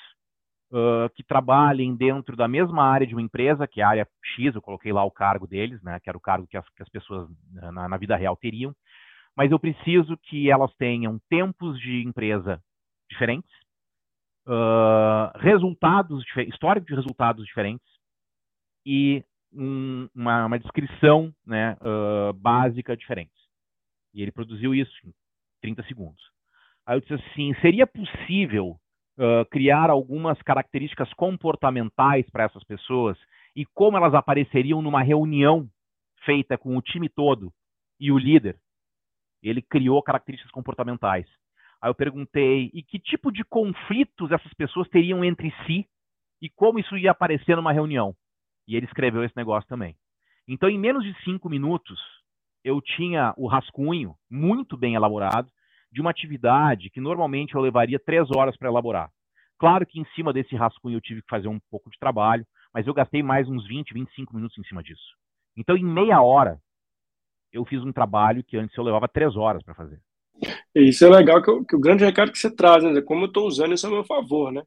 [0.71, 4.55] uh, que trabalhem dentro da mesma área de uma empresa, que é a área X,
[4.55, 6.89] eu coloquei lá o cargo deles, né, que era o cargo que as, que as
[6.89, 8.75] pessoas na, na, vida real teriam,
[9.35, 12.61] mas eu preciso que elas tenham tempos de empresa
[13.09, 13.51] diferentes,
[14.47, 17.87] uh, resultados, histórico de resultados diferentes
[18.85, 23.31] e um, uma, uma, descrição né, uh, básica diferente.
[24.13, 25.13] E ele produziu isso em
[25.61, 26.23] 30 segundos.
[26.85, 28.79] Aí eu disse assim, seria possível
[29.17, 33.17] uh, criar algumas características comportamentais para essas pessoas
[33.55, 35.69] e como elas apareceriam numa reunião
[36.23, 37.51] feita com o time todo
[37.99, 38.57] e o líder.
[39.41, 41.27] Ele criou características comportamentais.
[41.81, 45.87] Aí eu perguntei, e que tipo de conflitos essas pessoas teriam entre si
[46.41, 48.15] e como isso ia aparecer numa reunião?
[48.67, 49.95] E ele escreveu esse negócio também.
[50.47, 51.99] Então, em menos de cinco minutos,
[52.63, 55.49] eu tinha o rascunho muito bem elaborado
[55.95, 59.09] de uma atividade que normalmente eu levaria três horas para elaborar.
[59.57, 62.85] Claro que em cima desse rascunho eu tive que fazer um pouco de trabalho, mas
[62.85, 65.15] eu gastei mais uns 20, 25 minutos em cima disso.
[65.55, 66.59] Então, em meia hora,
[67.53, 70.01] eu fiz um trabalho que antes eu levava três horas para fazer.
[70.75, 73.01] Isso é legal, que, que, o grande recado que você traz, né?
[73.01, 74.63] Como eu estou usando isso a meu favor, né?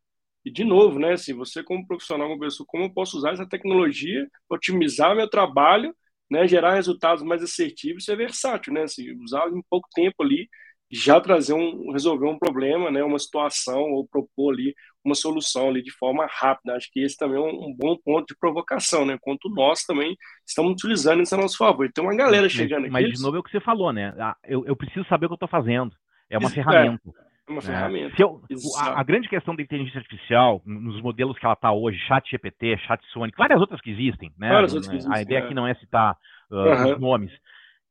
[0.46, 1.12] E, de novo, né?
[1.12, 5.94] Assim, você como profissional, como pessoa, como eu posso usar essa tecnologia otimizar meu trabalho,
[6.30, 6.48] né?
[6.48, 8.84] Gerar resultados mais assertivos e ser versátil, né?
[8.84, 10.48] Assim, usar em pouco tempo ali
[10.90, 14.74] já trazer um resolver um problema, né, uma situação ou propor ali
[15.04, 16.74] uma solução ali de forma rápida.
[16.74, 19.16] Acho que esse também é um, bom ponto de provocação, né?
[19.20, 21.90] Quanto nós também estamos utilizando isso a nosso favor.
[21.92, 22.90] Tem uma galera chegando aqui.
[22.90, 24.12] Mas de novo é o que você falou, né?
[24.44, 25.92] Eu, eu preciso saber o que eu estou fazendo.
[26.30, 27.00] É uma isso, ferramenta.
[27.06, 27.66] É, é uma né?
[27.66, 28.14] ferramenta.
[28.18, 28.42] Eu,
[28.76, 32.76] a, a, grande questão da inteligência artificial, nos modelos que ela está hoje, Chat GPT,
[32.78, 34.50] Chat Sonic, várias outras que existem, né?
[34.50, 35.42] Várias outras que existem, a ideia é.
[35.42, 36.16] aqui não é citar
[36.50, 36.92] uh, uhum.
[36.92, 37.32] os nomes,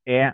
[0.06, 0.34] é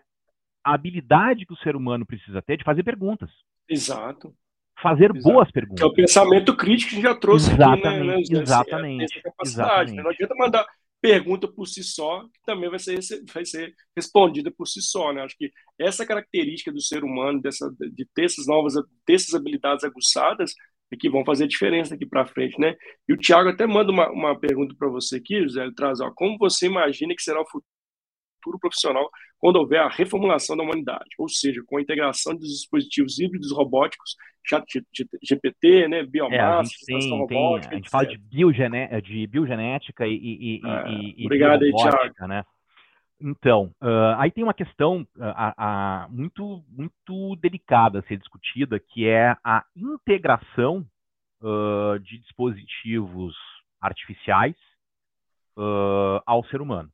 [0.64, 3.30] a habilidade que o ser humano precisa ter de fazer perguntas.
[3.68, 4.34] Exato.
[4.82, 5.22] Fazer Exato.
[5.22, 5.80] boas perguntas.
[5.80, 8.38] Que é o pensamento crítico que a gente já trouxe exatamente, aqui, né?
[8.38, 9.22] né exatamente.
[9.24, 9.32] Né?
[9.44, 10.04] exatamente.
[10.04, 10.66] Não adianta mandar
[11.02, 13.00] pergunta por si só, que também vai ser,
[13.34, 15.12] vai ser respondida por si só.
[15.12, 15.22] Né?
[15.22, 18.74] Acho que essa característica do ser humano, dessa, de ter essas novas,
[19.06, 20.54] ter essas habilidades aguçadas,
[20.94, 22.76] é que vão fazer diferença aqui para frente, né?
[23.10, 26.12] E o Tiago até manda uma, uma pergunta para você aqui, José, ele traz, ó,
[26.16, 27.73] como você imagina que será o futuro
[28.44, 33.20] futuro profissional quando houver a reformulação da humanidade, ou seja, com a integração dos dispositivos
[33.20, 34.66] híbridos robóticos, chat
[35.24, 40.14] GPT, né, biomassa, é, a gente, tem, a gente fala de, biogene, de biogenética e,
[40.14, 42.28] e, é, e, obrigado aí, Thiago.
[42.28, 42.44] né?
[43.26, 49.08] Então, uh, aí tem uma questão uh, uh, muito, muito delicada a ser discutida, que
[49.08, 50.86] é a integração
[52.04, 53.36] de dispositivos
[53.82, 54.56] artificiais
[56.26, 56.90] ao ser humano.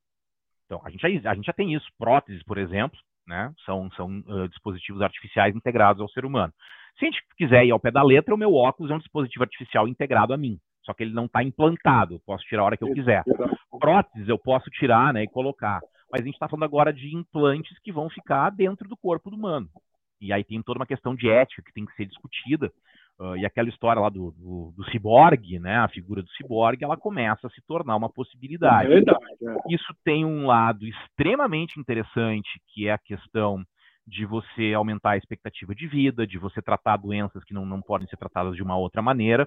[0.69, 1.87] Então, a gente, já, a gente já tem isso.
[1.97, 3.51] Próteses, por exemplo, né?
[3.65, 6.53] São, são uh, dispositivos artificiais integrados ao ser humano.
[6.99, 9.43] Se a gente quiser ir ao pé da letra, o meu óculos é um dispositivo
[9.43, 10.59] artificial integrado a mim.
[10.83, 12.13] Só que ele não está implantado.
[12.13, 13.23] Eu posso tirar a hora que eu quiser.
[13.79, 15.79] Próteses eu posso tirar né, e colocar.
[16.11, 19.35] Mas a gente está falando agora de implantes que vão ficar dentro do corpo do
[19.35, 19.69] humano.
[20.21, 22.71] E aí tem toda uma questão de ética que tem que ser discutida.
[23.19, 26.95] Uh, e aquela história lá do, do, do ciborgue, né, a figura do ciborgue, ela
[26.95, 28.85] começa a se tornar uma possibilidade.
[28.85, 29.73] É verdade, é.
[29.75, 33.61] Isso tem um lado extremamente interessante, que é a questão
[34.07, 38.07] de você aumentar a expectativa de vida, de você tratar doenças que não, não podem
[38.07, 39.45] ser tratadas de uma outra maneira,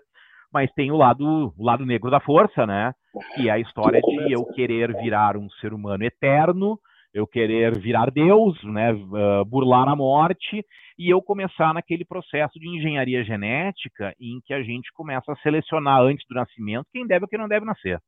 [0.52, 2.92] mas tem o lado, o lado negro da força, né,
[3.34, 6.78] que é a história de eu querer virar um ser humano eterno,
[7.12, 10.64] eu querer virar Deus, né, uh, burlar a morte,
[10.98, 16.00] e eu começar naquele processo de engenharia genética em que a gente começa a selecionar
[16.00, 18.00] antes do nascimento quem deve ou quem não deve nascer.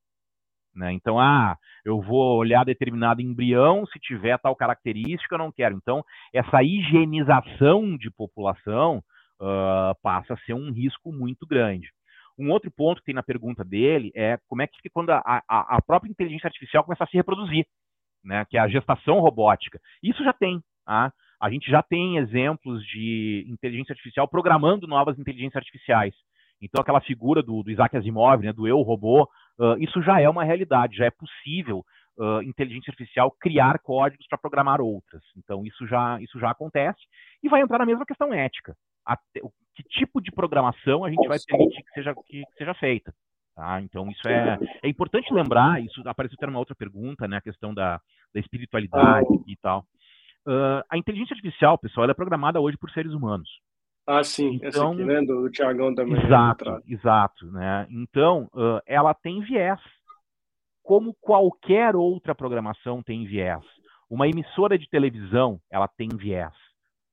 [0.75, 0.93] Né?
[0.93, 5.77] Então, ah, eu vou olhar determinado embrião, se tiver tal característica, eu não quero.
[5.77, 8.99] Então, essa higienização de população
[9.41, 11.89] uh, passa a ser um risco muito grande.
[12.37, 15.23] Um outro ponto que tem na pergunta dele é como é que fica quando a,
[15.25, 17.65] a, a própria inteligência artificial começa a se reproduzir
[18.25, 19.79] né, que é a gestação robótica.
[20.03, 20.61] Isso já tem.
[20.85, 21.13] Tá?
[21.41, 26.15] A gente já tem exemplos de inteligência artificial programando novas inteligências artificiais.
[26.61, 30.29] Então, aquela figura do, do Isaac Asimov, né, do eu robô, uh, isso já é
[30.29, 31.85] uma realidade, já é possível
[32.19, 35.23] uh, inteligência artificial criar códigos para programar outras.
[35.37, 37.01] Então, isso já, isso já acontece
[37.43, 38.75] e vai entrar na mesma questão ética.
[39.05, 39.41] Até,
[39.75, 43.13] que tipo de programação a gente vai permitir que seja, que, que seja feita?
[43.55, 43.81] Tá?
[43.83, 47.75] Então, isso é, é importante lembrar, isso apareceu até numa outra pergunta, né, a questão
[47.75, 48.01] da,
[48.35, 49.45] da espiritualidade ah.
[49.47, 49.87] e tal.
[50.47, 53.49] Uh, a inteligência artificial, pessoal, ela é programada hoje por seres humanos.
[54.07, 56.15] Ah, sim, então, essa aqui, né, do, do Tiagão também.
[56.15, 57.87] Né, exato, exato, né?
[57.89, 59.81] Então, uh, ela tem viés,
[60.83, 63.65] como qualquer outra programação tem viés.
[64.11, 66.53] Uma emissora de televisão, ela tem viés.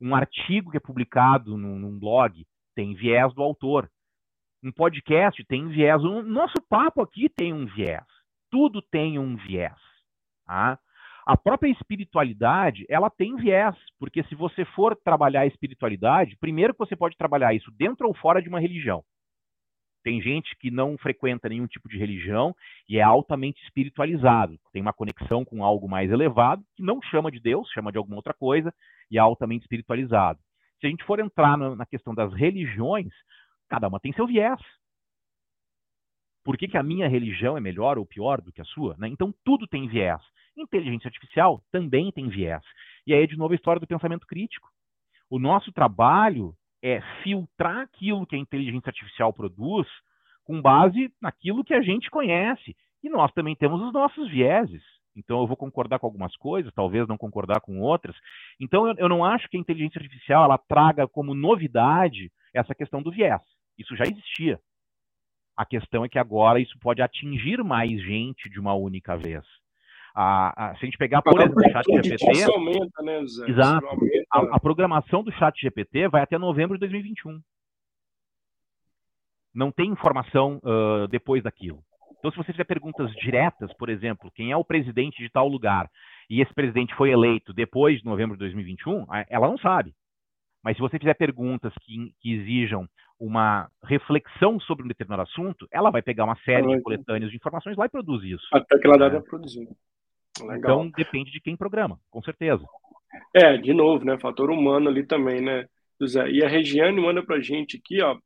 [0.01, 3.89] Um artigo que é publicado num, num blog tem viés do autor
[4.63, 6.03] um podcast tem viés.
[6.03, 8.05] O nosso papo aqui tem um viés.
[8.51, 9.77] Tudo tem um viés.
[10.45, 10.77] Tá?
[11.25, 16.79] A própria espiritualidade, ela tem viés, porque se você for trabalhar a espiritualidade, primeiro que
[16.79, 19.03] você pode trabalhar isso dentro ou fora de uma religião.
[20.03, 22.55] Tem gente que não frequenta nenhum tipo de religião
[22.89, 27.39] e é altamente espiritualizado, tem uma conexão com algo mais elevado, que não chama de
[27.39, 28.73] Deus, chama de alguma outra coisa,
[29.11, 30.39] e é altamente espiritualizado.
[30.79, 33.13] Se a gente for entrar na questão das religiões,
[33.71, 34.59] Cada uma tem seu viés.
[36.43, 38.97] Por que, que a minha religião é melhor ou pior do que a sua?
[38.97, 39.07] Né?
[39.07, 40.21] Então, tudo tem viés.
[40.57, 42.63] Inteligência artificial também tem viés.
[43.05, 44.69] E aí, de novo, a história do pensamento crítico.
[45.29, 49.87] O nosso trabalho é filtrar aquilo que a inteligência artificial produz
[50.43, 52.75] com base naquilo que a gente conhece.
[53.03, 54.83] E nós também temos os nossos vieses.
[55.15, 58.15] Então eu vou concordar com algumas coisas, talvez não concordar com outras.
[58.59, 63.01] Então eu, eu não acho que a inteligência artificial ela traga como novidade essa questão
[63.01, 63.41] do viés.
[63.77, 64.59] Isso já existia.
[65.57, 69.45] A questão é que agora isso pode atingir mais gente de uma única vez.
[70.13, 72.43] A, a, se a gente pegar, por exemplo, o chat GPT.
[72.43, 73.49] Aumenta, né, Zé?
[73.49, 73.87] Exato.
[74.31, 77.39] A, a, programação do chat GPT vai até novembro de 2021.
[79.53, 81.83] Não tem informação uh, depois daquilo.
[82.19, 85.89] Então, se você fizer perguntas diretas, por exemplo, quem é o presidente de tal lugar,
[86.29, 89.93] e esse presidente foi eleito depois de novembro de 2021, ela não sabe.
[90.63, 92.87] Mas se você fizer perguntas que, que exijam
[93.19, 97.77] uma reflexão sobre um determinado assunto, ela vai pegar uma série de coletâneas de informações
[97.77, 98.47] lá e produz isso.
[98.51, 99.21] Até aquela data é.
[99.21, 99.67] produzir.
[100.39, 100.57] Legal.
[100.57, 102.63] Então depende de quem programa, com certeza.
[103.33, 104.17] É, de novo, né?
[104.17, 105.65] Fator humano ali também, né,
[105.99, 106.29] José?
[106.29, 108.17] E a Regiane manda pra gente aqui, ó.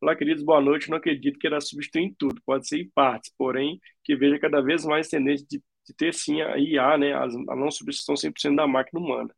[0.00, 0.88] Olá, queridos, boa noite.
[0.88, 4.62] Não acredito que era substituir em tudo, pode ser em partes, porém, que veja cada
[4.62, 7.12] vez mais tendência de, de ter sim a IA, né?
[7.12, 9.30] A, a não substituição 100% da máquina humana.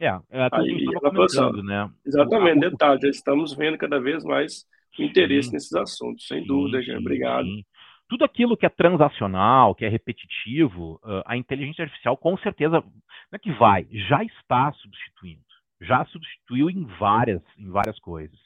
[0.00, 1.90] É, é tudo Aí, ela comentando, né?
[2.04, 4.64] Exatamente, o, detalhe, já estamos vendo cada vez mais
[4.98, 6.98] interesse sim, nesses assuntos, sem sim, dúvida, já.
[6.98, 7.46] Obrigado.
[7.46, 7.64] Sim
[8.08, 13.38] tudo aquilo que é transacional, que é repetitivo, a inteligência artificial com certeza não é
[13.38, 15.44] que vai, já está substituindo,
[15.80, 18.38] já substituiu em várias, em várias coisas.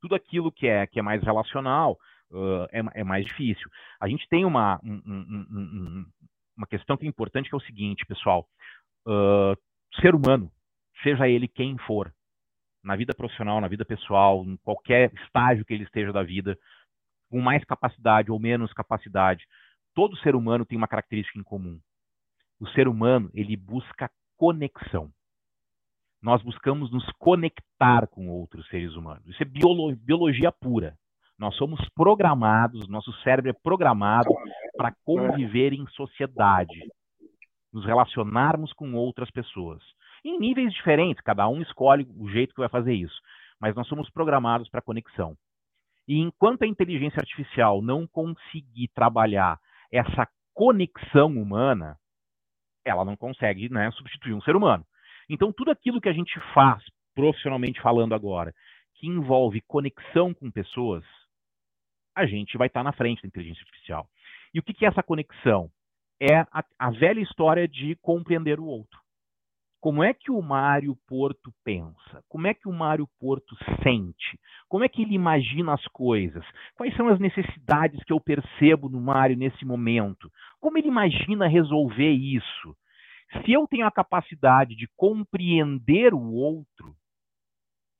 [0.00, 1.98] Tudo aquilo que é que é mais relacional
[2.70, 3.68] é, é mais difícil.
[4.00, 6.06] A gente tem uma, um, um, um,
[6.56, 8.46] uma questão que é importante que é o seguinte, pessoal:
[9.06, 9.56] uh,
[10.00, 10.50] ser humano,
[11.02, 12.12] seja ele quem for,
[12.84, 16.58] na vida profissional, na vida pessoal, em qualquer estágio que ele esteja da vida,
[17.28, 19.44] com mais capacidade ou menos capacidade,
[19.94, 21.78] todo ser humano tem uma característica em comum.
[22.60, 25.10] O ser humano, ele busca conexão.
[26.20, 29.26] Nós buscamos nos conectar com outros seres humanos.
[29.26, 30.96] Isso é biolo biologia pura.
[31.38, 34.28] Nós somos programados, nosso cérebro é programado
[34.76, 36.76] para conviver em sociedade,
[37.72, 39.80] nos relacionarmos com outras pessoas.
[40.24, 43.20] Em níveis diferentes, cada um escolhe o jeito que vai fazer isso.
[43.60, 45.36] Mas nós somos programados para conexão.
[46.08, 49.60] E enquanto a inteligência artificial não conseguir trabalhar
[49.92, 51.98] essa conexão humana,
[52.84, 54.84] ela não consegue né, substituir um ser humano.
[55.28, 56.82] Então, tudo aquilo que a gente faz,
[57.14, 58.54] profissionalmente falando agora,
[58.94, 61.04] que envolve conexão com pessoas,
[62.16, 64.08] a gente vai estar na frente da inteligência artificial.
[64.54, 65.70] E o que é essa conexão?
[66.20, 68.98] É a, a velha história de compreender o outro.
[69.80, 72.22] Como é que o Mário Porto pensa?
[72.28, 74.38] Como é que o Mário Porto sente?
[74.68, 76.44] Como é que ele imagina as coisas?
[76.74, 80.30] Quais são as necessidades que eu percebo no Mário nesse momento?
[80.60, 82.76] Como ele imagina resolver isso?
[83.44, 86.96] Se eu tenho a capacidade de compreender o outro,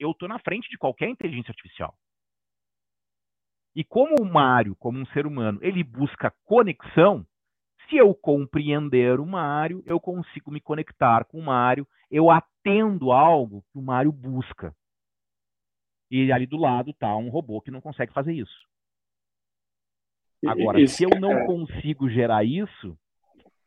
[0.01, 1.95] eu estou na frente de qualquer inteligência artificial.
[3.75, 7.25] E como o Mário, como um ser humano, ele busca conexão,
[7.89, 13.65] se eu compreender o Mário, eu consigo me conectar com o Mário, eu atendo algo
[13.73, 14.75] que o Mário busca.
[16.11, 18.67] E ali do lado está um robô que não consegue fazer isso.
[20.47, 21.47] Agora, isso, se eu não é...
[21.47, 22.97] consigo gerar isso,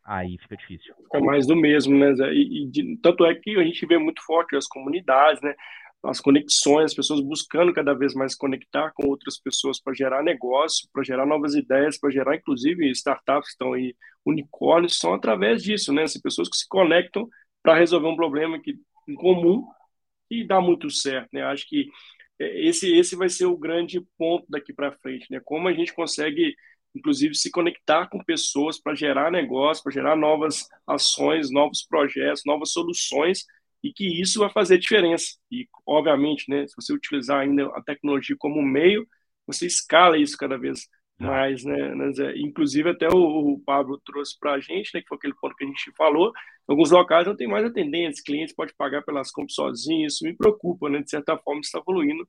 [0.03, 0.95] aí fica difícil.
[1.13, 2.13] É mais do mesmo, né?
[2.33, 5.53] E, e tanto é que a gente vê muito forte as comunidades, né?
[6.03, 10.87] As conexões, as pessoas buscando cada vez mais conectar com outras pessoas para gerar negócio,
[10.91, 13.95] para gerar novas ideias, para gerar inclusive startups estão aí,
[14.25, 16.03] unicórnios, são através disso, né?
[16.03, 17.29] As pessoas que se conectam
[17.61, 18.75] para resolver um problema que,
[19.07, 19.63] em comum
[20.29, 21.43] e dá muito certo, né?
[21.43, 21.87] Acho que
[22.39, 25.39] é, esse, esse vai ser o grande ponto daqui para frente, né?
[25.43, 26.55] Como a gente consegue,
[26.95, 32.71] inclusive, se conectar com pessoas para gerar negócio, para gerar novas ações, novos projetos, novas
[32.71, 33.45] soluções
[33.83, 35.37] e que isso vai fazer diferença.
[35.51, 39.07] E, obviamente, né, se você utilizar ainda a tecnologia como meio,
[39.45, 40.87] você escala isso cada vez
[41.19, 42.33] mais, né, Zé?
[42.37, 45.63] Inclusive, até o, o Pablo trouxe para a gente, né, que foi aquele ponto que
[45.63, 49.53] a gente falou, em alguns locais não tem mais atendentes, clientes podem pagar pelas compras
[49.53, 52.25] sozinhos, isso me preocupa, né, de certa forma está evoluindo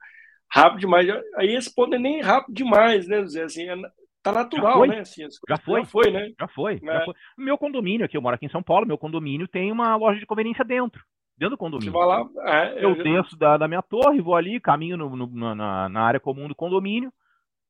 [0.51, 3.77] rápido demais, aí esse ponto é nem rápido demais, né, Zé, assim, é,
[4.23, 6.33] tá natural, né, assim, já foi, já foi, né?
[6.39, 6.79] Já foi, é.
[6.79, 7.15] já foi.
[7.39, 10.27] Meu condomínio aqui, eu moro aqui em São Paulo, meu condomínio tem uma loja de
[10.27, 11.03] conveniência dentro
[11.43, 11.93] dentro do condomínio.
[11.93, 15.89] Lá, é, eu, eu desço da, da, minha torre, vou ali, caminho no, no, na,
[15.89, 17.13] na, área comum do condomínio,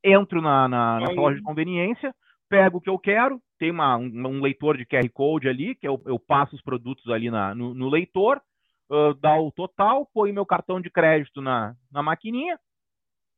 [0.04, 2.14] entro na, na, na loja de conveniência,
[2.50, 5.88] pego o que eu quero, tem uma, um, um, leitor de QR Code ali, que
[5.88, 8.42] eu, eu passo os produtos ali na, no, no leitor,
[8.90, 12.58] uh, dá o total, põe meu cartão de crédito na, na maquininha,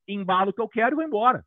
[0.08, 1.44] embalo o que eu quero e vou embora.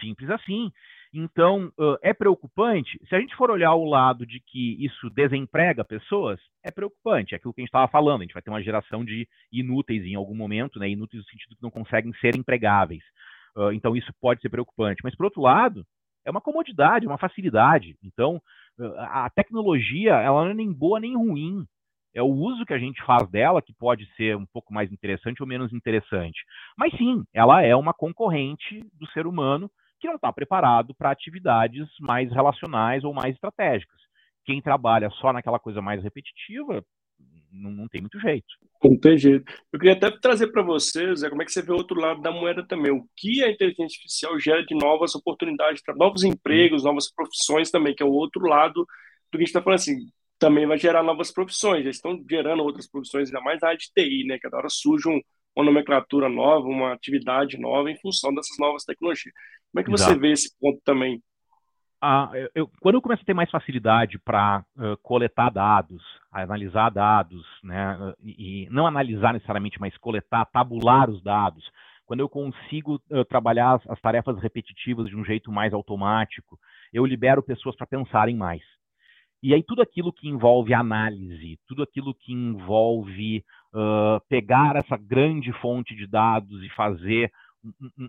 [0.00, 0.70] Simples assim.
[1.12, 3.00] Então, é preocupante?
[3.08, 7.34] Se a gente for olhar o lado de que isso desemprega pessoas, é preocupante.
[7.34, 8.20] É aquilo que a gente estava falando.
[8.20, 10.88] A gente vai ter uma geração de inúteis em algum momento, né?
[10.88, 13.02] inúteis no sentido que não conseguem ser empregáveis.
[13.72, 15.00] Então, isso pode ser preocupante.
[15.02, 15.86] Mas, por outro lado,
[16.24, 17.96] é uma comodidade, é uma facilidade.
[18.02, 18.40] Então,
[18.98, 21.64] a tecnologia, ela não é nem boa nem ruim.
[22.14, 25.42] É o uso que a gente faz dela que pode ser um pouco mais interessante
[25.42, 26.44] ou menos interessante.
[26.76, 31.88] Mas sim, ela é uma concorrente do ser humano que não está preparado para atividades
[32.00, 33.96] mais relacionais ou mais estratégicas.
[34.44, 36.84] Quem trabalha só naquela coisa mais repetitiva,
[37.52, 38.46] não, não tem muito jeito.
[38.82, 39.44] Não tem jeito.
[39.72, 42.30] Eu queria até trazer para vocês como é que você vê o outro lado da
[42.30, 42.92] moeda também.
[42.92, 48.02] O que a inteligência artificial gera de novas oportunidades, novos empregos, novas profissões também, que
[48.02, 48.86] é o outro lado
[49.30, 49.96] do que a gente está falando assim.
[50.38, 53.90] Também vai gerar novas profissões, já estão gerando outras profissões, ainda mais na área de
[53.90, 54.38] TI, né?
[54.38, 55.20] Cada hora surge um,
[55.56, 59.34] uma nomenclatura nova, uma atividade nova em função dessas novas tecnologias.
[59.72, 60.12] Como é que Exato.
[60.12, 61.22] você vê esse ponto também?
[62.00, 67.42] Ah, eu, quando eu começo a ter mais facilidade para uh, coletar dados, analisar dados,
[67.64, 71.64] né, e, e, não analisar necessariamente, mas coletar, tabular os dados,
[72.04, 76.58] quando eu consigo uh, trabalhar as, as, tarefas repetitivas de um jeito mais automático,
[76.92, 78.62] eu libero pessoas para pensarem mais.
[79.46, 85.52] E aí tudo aquilo que envolve análise, tudo aquilo que envolve uh, pegar essa grande
[85.60, 87.30] fonte de dados e fazer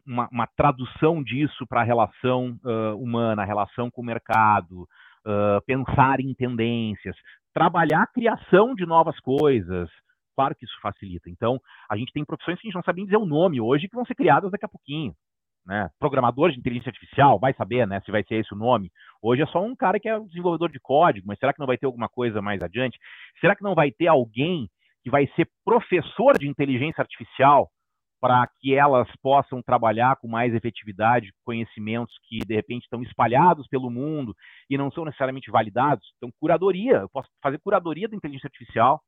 [0.04, 5.62] uma, uma tradução disso para a relação uh, humana, a relação com o mercado, uh,
[5.64, 7.16] pensar em tendências,
[7.54, 9.92] trabalhar a criação de novas coisas.
[10.36, 11.30] Claro que isso facilita.
[11.30, 13.88] Então, a gente tem profissões que a gente não sabe nem dizer o nome hoje,
[13.88, 15.14] que vão ser criadas daqui a pouquinho.
[15.68, 15.90] Né?
[16.00, 18.90] Programador de inteligência artificial, vai saber né, se vai ser esse o nome.
[19.22, 21.78] Hoje é só um cara que é desenvolvedor de código, mas será que não vai
[21.78, 22.98] ter alguma coisa mais adiante?
[23.42, 24.70] Será que não vai ter alguém
[25.04, 27.70] que vai ser professor de inteligência artificial
[28.20, 33.92] para que elas possam trabalhar com mais efetividade conhecimentos que de repente estão espalhados pelo
[33.92, 34.34] mundo
[34.70, 36.08] e não são necessariamente validados.
[36.16, 39.02] Então, curadoria, eu posso fazer curadoria da inteligência artificial,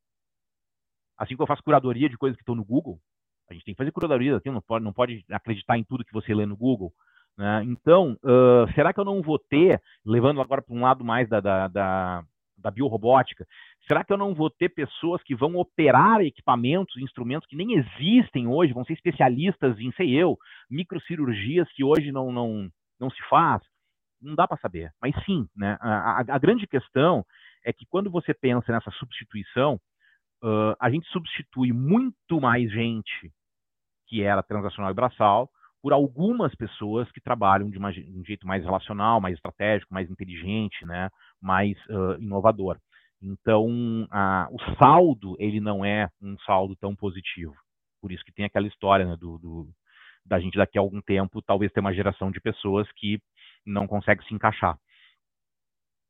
[1.17, 2.99] assim como eu faço curadoria de coisas que estão no Google.
[3.49, 6.13] A gente tem que fazer curadoria, aqui não pode, não pode acreditar em tudo que
[6.13, 6.91] você lê no Google.
[7.37, 7.63] Né?
[7.65, 11.39] Então, uh, será que eu não vou ter, levando agora para um lado mais da,
[11.39, 12.23] da, da,
[12.57, 13.45] da biorrobótica,
[13.89, 18.45] Será que eu não vou ter pessoas que vão operar equipamentos, instrumentos que nem existem
[18.45, 20.37] hoje, vão ser especialistas em, sei eu,
[20.69, 22.69] microcirurgias que hoje não, não,
[22.99, 23.63] não se faz?
[24.21, 24.91] Não dá para saber.
[25.01, 25.75] Mas sim, né?
[25.81, 27.25] A, a, a, grande questão
[27.65, 29.79] é que quando você pensa nessa substituição,
[30.43, 33.31] uh, a gente substitui muito mais gente
[34.09, 35.49] que era transacional e braçal
[35.81, 40.09] por algumas pessoas que trabalham de, uma, de um jeito mais relacional, mais estratégico, mais
[40.09, 41.09] inteligente, né?
[41.41, 42.77] mais uh, inovador.
[43.21, 47.53] Então, a, o saldo ele não é um saldo tão positivo.
[48.01, 49.69] Por isso que tem aquela história né, do, do,
[50.25, 53.21] da gente daqui a algum tempo talvez ter uma geração de pessoas que
[53.65, 54.77] não consegue se encaixar.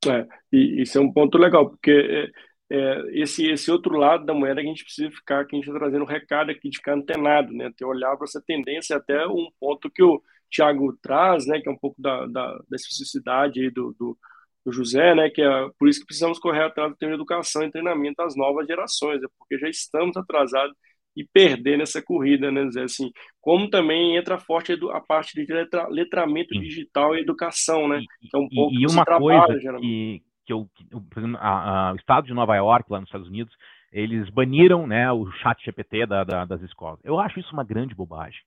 [0.07, 2.31] É, e isso é um ponto legal, porque
[2.71, 5.67] é, esse, esse outro lado da moeda que a gente precisa ficar, que a gente
[5.67, 7.71] está trazendo um recado aqui de ficar antenado, né?
[7.75, 11.59] Ter olhar para essa tendência, até um ponto que o Tiago traz, né?
[11.59, 14.17] Que é um pouco da, da, da especificidade aí do, do
[14.65, 17.63] do José, né, que é por isso que precisamos correr atrás do tema de educação
[17.63, 20.75] e treinamento às novas gerações, é porque já estamos atrasados
[21.15, 22.83] e perder nessa corrida, né, Zé?
[22.83, 23.11] Assim,
[23.41, 26.61] como também entra forte a parte de letra, letramento Sim.
[26.61, 27.99] digital e educação, né?
[28.21, 32.33] Que é um pouco e, e uma trabalha, coisa que, que eu, o estado de
[32.33, 33.55] Nova York, lá nos Estados Unidos,
[33.91, 36.99] eles baniram, né, o chat GPT da, da, das escolas.
[37.03, 38.41] Eu acho isso uma grande bobagem.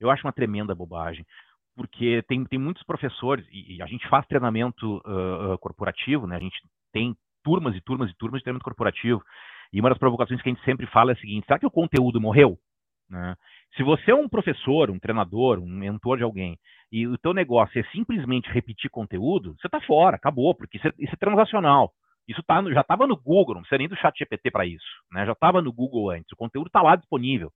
[0.00, 1.24] Eu acho uma tremenda bobagem
[1.76, 6.36] porque tem, tem muitos professores, e, e a gente faz treinamento uh, corporativo, né?
[6.36, 6.56] A gente
[6.92, 9.22] tem turmas e turmas e turmas de treinamento corporativo.
[9.72, 11.70] E uma das provocações que a gente sempre fala é a seguinte: será que o
[11.70, 12.56] conteúdo morreu?
[13.10, 13.36] Né?
[13.76, 16.56] Se você é um professor, um treinador, um mentor de alguém,
[16.92, 20.92] e o teu negócio é simplesmente repetir conteúdo, você está fora, acabou, porque isso é,
[20.98, 21.92] isso é transacional.
[22.26, 24.86] Isso tá no, já estava no Google, não precisa nem do chat GPT para isso.
[25.12, 25.26] Né?
[25.26, 27.50] Já estava no Google antes, o conteúdo está lá disponível.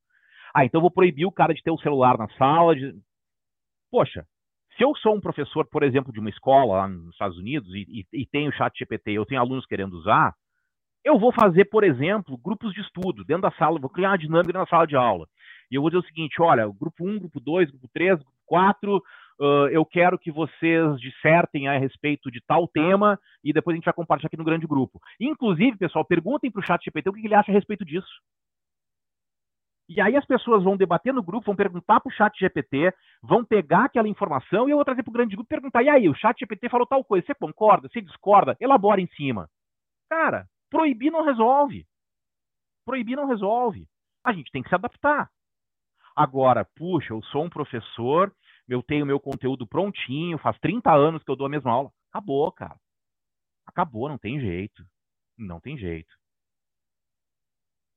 [0.55, 2.93] Ah, então vou proibir o cara de ter o celular na sala, de
[3.91, 4.25] poxa,
[4.77, 8.05] se eu sou um professor, por exemplo, de uma escola lá nos Estados Unidos e,
[8.12, 10.35] e, e tenho chat GPT, eu tenho alunos querendo usar,
[11.05, 14.53] eu vou fazer, por exemplo, grupos de estudo dentro da sala, vou criar uma dinâmica
[14.53, 15.27] da sala de aula.
[15.71, 18.97] E eu vou dizer o seguinte: olha, grupo 1, grupo 2, grupo 3, grupo 4,
[18.97, 23.85] uh, eu quero que vocês dissertem a respeito de tal tema e depois a gente
[23.85, 25.01] vai compartilhar aqui no grande grupo.
[25.21, 28.09] Inclusive, pessoal, perguntem para o chat GPT o que ele acha a respeito disso.
[29.89, 32.93] E aí as pessoas vão debater no grupo, vão perguntar para o chat GPT,
[33.23, 35.89] vão pegar aquela informação e eu vou trazer para o grande grupo e perguntar, e
[35.89, 38.55] aí, o chat GPT falou tal coisa, você concorda, você discorda?
[38.61, 39.49] Elabora em cima.
[40.11, 41.87] Cara, proibir não resolve.
[42.85, 43.87] Proibir não resolve.
[44.23, 45.31] A gente tem que se adaptar.
[46.19, 48.35] Agora, puxa, eu sou um professor,
[48.69, 51.93] eu tenho meu conteúdo prontinho, faz 30 anos que eu dou a mesma aula.
[52.11, 52.75] Acabou, cara.
[53.64, 54.85] Acabou, não tem jeito.
[55.39, 56.12] Não tem jeito.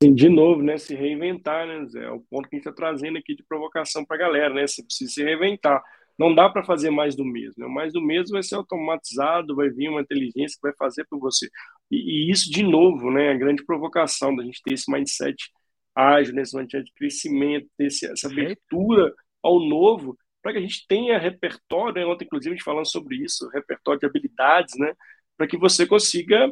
[0.03, 0.77] De novo, né?
[0.77, 2.03] Se reinventar, né, Zé?
[2.03, 4.67] É o ponto que a gente está trazendo aqui de provocação para a galera, né?
[4.67, 5.83] Você precisa se reinventar.
[6.15, 7.65] Não dá para fazer mais do mesmo.
[7.65, 7.73] Né?
[7.73, 11.49] Mais do mesmo vai ser automatizado, vai vir uma inteligência que vai fazer por você.
[11.89, 13.31] E, e, isso, de novo, né?
[13.31, 15.51] A grande provocação da gente ter esse mindset
[15.95, 16.41] ágil, né?
[16.41, 19.13] esse mindset de crescimento, ter essa abertura
[19.43, 21.95] ao novo, para que a gente tenha repertório.
[21.95, 22.05] Né?
[22.05, 24.93] Ontem, inclusive, a gente falando sobre isso, repertório de habilidades, né?
[25.37, 26.51] Para que você consiga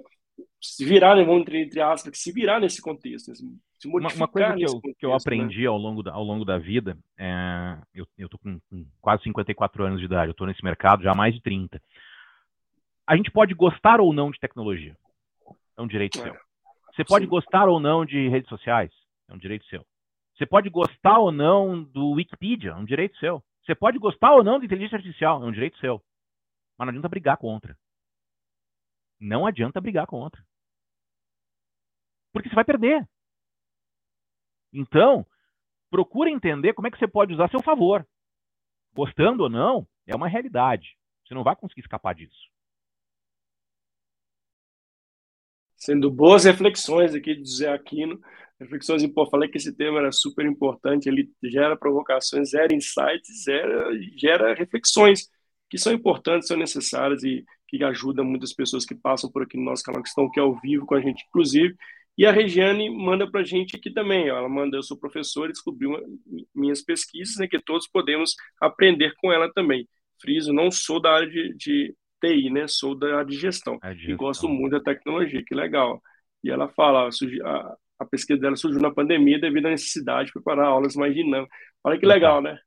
[0.61, 4.53] se virar, né, vamos entre, entre aspas, se virar nesse contexto, se uma, uma, coisa
[4.55, 5.15] que eu, contexto, que eu né?
[5.15, 5.67] aprendi né?
[5.67, 9.85] ao, longo da, ao longo da vida, é, eu, eu tô com, com, quase 54
[9.85, 11.81] anos de idade, eu estou nesse mercado já há mais de 30.
[13.07, 14.95] A gente pode gostar ou não de tecnologia,
[15.77, 16.23] é um direito é.
[16.23, 16.35] seu.
[16.93, 17.29] Você pode Sim.
[17.29, 18.91] gostar ou não de redes sociais,
[19.29, 19.85] é um direito seu.
[20.35, 23.43] Você pode gostar ou não do Wikipedia, é um direito seu.
[23.63, 26.03] Você pode gostar ou não de inteligência artificial, é um direito seu.
[26.77, 27.77] Mas não adianta brigar contra.
[29.19, 30.41] Não adianta brigar contra.
[32.31, 33.07] Porque você vai perder.
[34.73, 35.25] Então,
[35.89, 38.07] procure entender como é que você pode usar a seu favor.
[38.93, 40.97] Gostando ou não, é uma realidade.
[41.25, 42.49] Você não vai conseguir escapar disso.
[45.79, 48.19] Sendo boas reflexões aqui de José Aquino,
[48.59, 49.31] reflexões importantes.
[49.31, 55.29] Falei que esse tema era super importante, ele gera provocações, gera insights, gera, gera reflexões
[55.69, 59.63] que são importantes, são necessárias e que ajudam muitas pessoas que passam por aqui no
[59.63, 61.75] nosso canal, que estão aqui ao vivo com a gente, inclusive.
[62.17, 64.29] E a Regiane manda para a gente aqui também.
[64.29, 65.91] Ó, ela manda, eu sou professora, descobriu
[66.53, 69.87] minhas pesquisas, né, que todos podemos aprender com ela também.
[70.19, 74.13] Friso, não sou da área de, de TI, né, sou da área de gestão, gestão.
[74.13, 76.01] E gosto muito da tecnologia, que legal.
[76.43, 80.67] E ela fala, a, a pesquisa dela surgiu na pandemia devido à necessidade de preparar
[80.67, 81.55] aulas mais dinâmicas.
[81.83, 82.57] Olha que legal, né?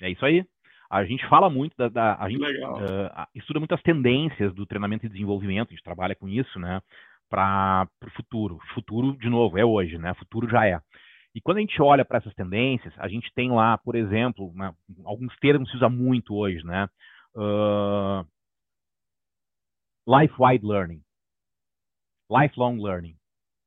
[0.00, 0.44] É isso aí.
[0.90, 5.08] A gente fala muito da, da a gente uh, estuda muitas tendências do treinamento e
[5.08, 6.80] desenvolvimento, a gente trabalha com isso, né?
[7.28, 8.58] Para o futuro.
[8.72, 10.14] Futuro, de novo, é hoje, né?
[10.14, 10.80] Futuro já é.
[11.34, 14.74] E quando a gente olha para essas tendências, a gente tem lá, por exemplo, uma,
[15.04, 16.88] alguns termos que se usa muito hoje, né?
[17.34, 18.26] Uh,
[20.08, 21.02] life-wide learning,
[22.30, 23.14] lifelong learning,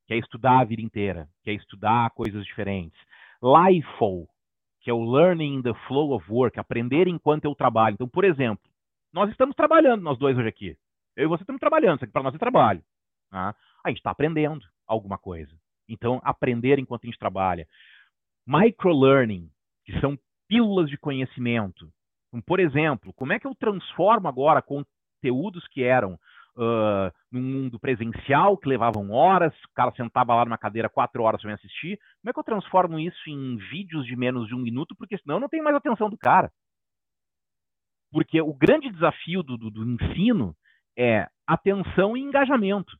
[0.08, 2.98] que é estudar a vida inteira, que é estudar coisas diferentes.
[3.40, 4.28] LIFO,
[4.80, 7.94] que é o Learning in the Flow of Work, aprender enquanto eu trabalho.
[7.94, 8.64] Então, por exemplo,
[9.12, 10.76] nós estamos trabalhando, nós dois hoje aqui.
[11.14, 12.82] Eu e você estamos trabalhando, isso aqui para nós é trabalho.
[13.30, 13.54] Tá?
[13.84, 15.52] A gente está aprendendo alguma coisa.
[15.88, 17.68] Então, aprender enquanto a gente trabalha.
[18.46, 19.48] Microlearning,
[19.84, 20.18] que são
[20.48, 21.92] pílulas de conhecimento.
[22.28, 26.18] Então, por exemplo, como é que eu transformo agora conteúdos que eram
[26.56, 31.40] uh, num mundo presencial, que levavam horas, o cara sentava lá numa cadeira quatro horas
[31.40, 31.98] para me assistir.
[32.20, 34.94] Como é que eu transformo isso em vídeos de menos de um minuto?
[34.96, 36.50] Porque senão eu não tenho mais atenção do cara.
[38.10, 40.54] Porque o grande desafio do, do, do ensino
[40.96, 42.96] é atenção e engajamento.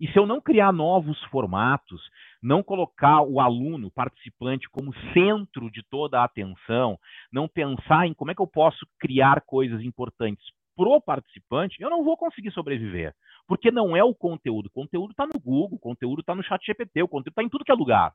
[0.00, 2.00] E se eu não criar novos formatos,
[2.42, 6.98] não colocar o aluno, participante, como centro de toda a atenção,
[7.30, 10.42] não pensar em como é que eu posso criar coisas importantes
[10.76, 13.14] pro participante, eu não vou conseguir sobreviver.
[13.46, 14.66] Porque não é o conteúdo.
[14.66, 17.48] O conteúdo está no Google, o conteúdo está no chat GPT, o conteúdo está em
[17.48, 18.12] tudo que é lugar.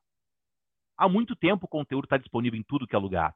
[0.98, 3.34] Há muito tempo o conteúdo está disponível em tudo que é lugar.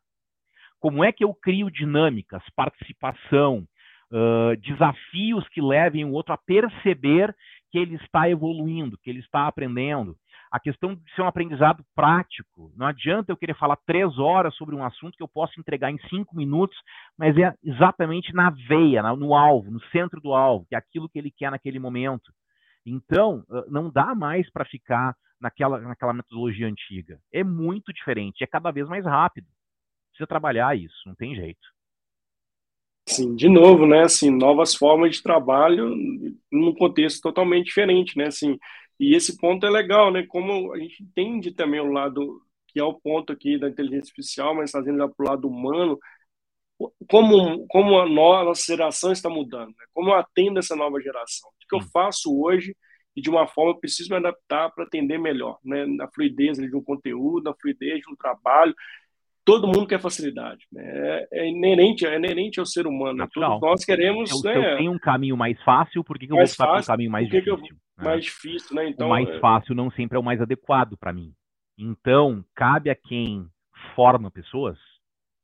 [0.80, 3.68] Como é que eu crio dinâmicas, participação,
[4.12, 7.36] uh, desafios que levem o outro a perceber
[7.70, 10.16] que ele está evoluindo, que ele está aprendendo?
[10.52, 12.72] A questão de ser um aprendizado prático.
[12.76, 16.00] Não adianta eu querer falar três horas sobre um assunto que eu posso entregar em
[16.10, 16.78] cinco minutos,
[17.18, 21.20] mas é exatamente na veia, no alvo, no centro do alvo, que é aquilo que
[21.20, 22.32] ele quer naquele momento.
[22.86, 27.20] Então, não dá mais para ficar naquela, naquela metodologia antiga.
[27.32, 29.47] É muito diferente, é cada vez mais rápido.
[30.12, 31.68] Precisa trabalhar isso, não tem jeito.
[33.08, 35.95] Sim, de novo, né, assim, novas formas de trabalho
[36.52, 38.58] num contexto totalmente diferente, né, assim,
[39.00, 40.26] e esse ponto é legal, né?
[40.28, 44.54] Como a gente entende também o lado que é o ponto aqui da inteligência artificial,
[44.56, 45.97] mas trazendo já para o lado humano,
[47.10, 49.86] como, como a nossa geração está mudando, né?
[49.93, 51.50] como eu atendo essa nova geração.
[51.50, 52.76] O que eu faço hoje
[53.16, 55.86] e de uma forma eu preciso me adaptar para atender melhor, né?
[55.86, 58.74] na fluidez de um conteúdo, na fluidez de um trabalho.
[59.50, 60.84] Todo mundo quer facilidade, né?
[60.86, 63.18] é, é, inerente, é inerente ao ser humano.
[63.18, 63.28] Né?
[63.34, 64.30] Todos nós queremos.
[64.30, 64.74] Eu, né?
[64.74, 67.28] eu tenho um caminho mais fácil, por que, que eu vou por um caminho mais
[67.28, 67.54] difícil?
[67.54, 67.68] Eu, né?
[67.97, 68.89] mais difícil, né?
[68.89, 69.39] Então, o mais é...
[69.39, 71.34] fácil não sempre é o mais adequado para mim.
[71.80, 73.47] Então, cabe a quem
[73.95, 74.78] forma pessoas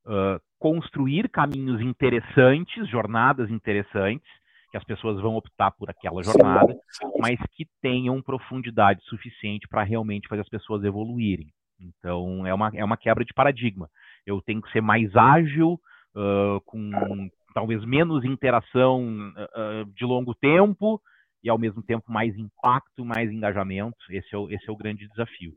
[0.05, 4.29] uh, construir caminhos interessantes, jornadas interessantes,
[4.69, 6.77] que as pessoas vão optar por aquela jornada,
[7.19, 11.47] mas que tenham profundidade suficiente para realmente fazer as pessoas evoluírem.
[11.79, 13.89] Então, é uma, é uma quebra de paradigma.
[14.25, 15.79] Eu tenho que ser mais ágil,
[16.15, 21.01] uh, com talvez menos interação uh, de longo tempo
[21.43, 23.97] e, ao mesmo tempo, mais impacto, mais engajamento.
[24.09, 25.53] Esse é o, esse é o grande desafio.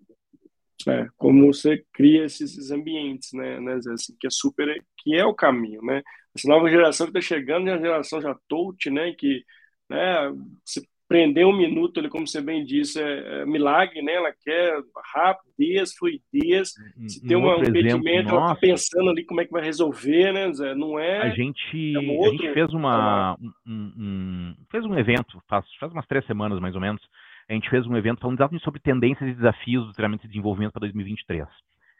[0.86, 5.34] É, como você cria esses ambientes, né, né assim, que é super, que é o
[5.34, 6.02] caminho, né?
[6.36, 9.44] Essa nova geração que está chegando é a geração já touch, né, que
[9.90, 10.32] né,
[10.64, 14.12] se prender um minuto, ele, como você bem disse, é, é milagre, né?
[14.12, 14.78] Ela quer
[15.14, 16.74] rapidez, fluidez.
[17.06, 20.52] Se tem um impedimento, ela está pensando ali como é que vai resolver, né?
[20.52, 20.74] Zé?
[20.74, 21.22] Não é.
[21.22, 23.36] A gente, é um a gente fez uma
[23.66, 27.00] um, um, fez um evento faz, faz umas três semanas mais ou menos.
[27.48, 30.72] A gente fez um evento falando exatamente sobre tendências e desafios do treinamento e desenvolvimento
[30.72, 31.46] para 2023.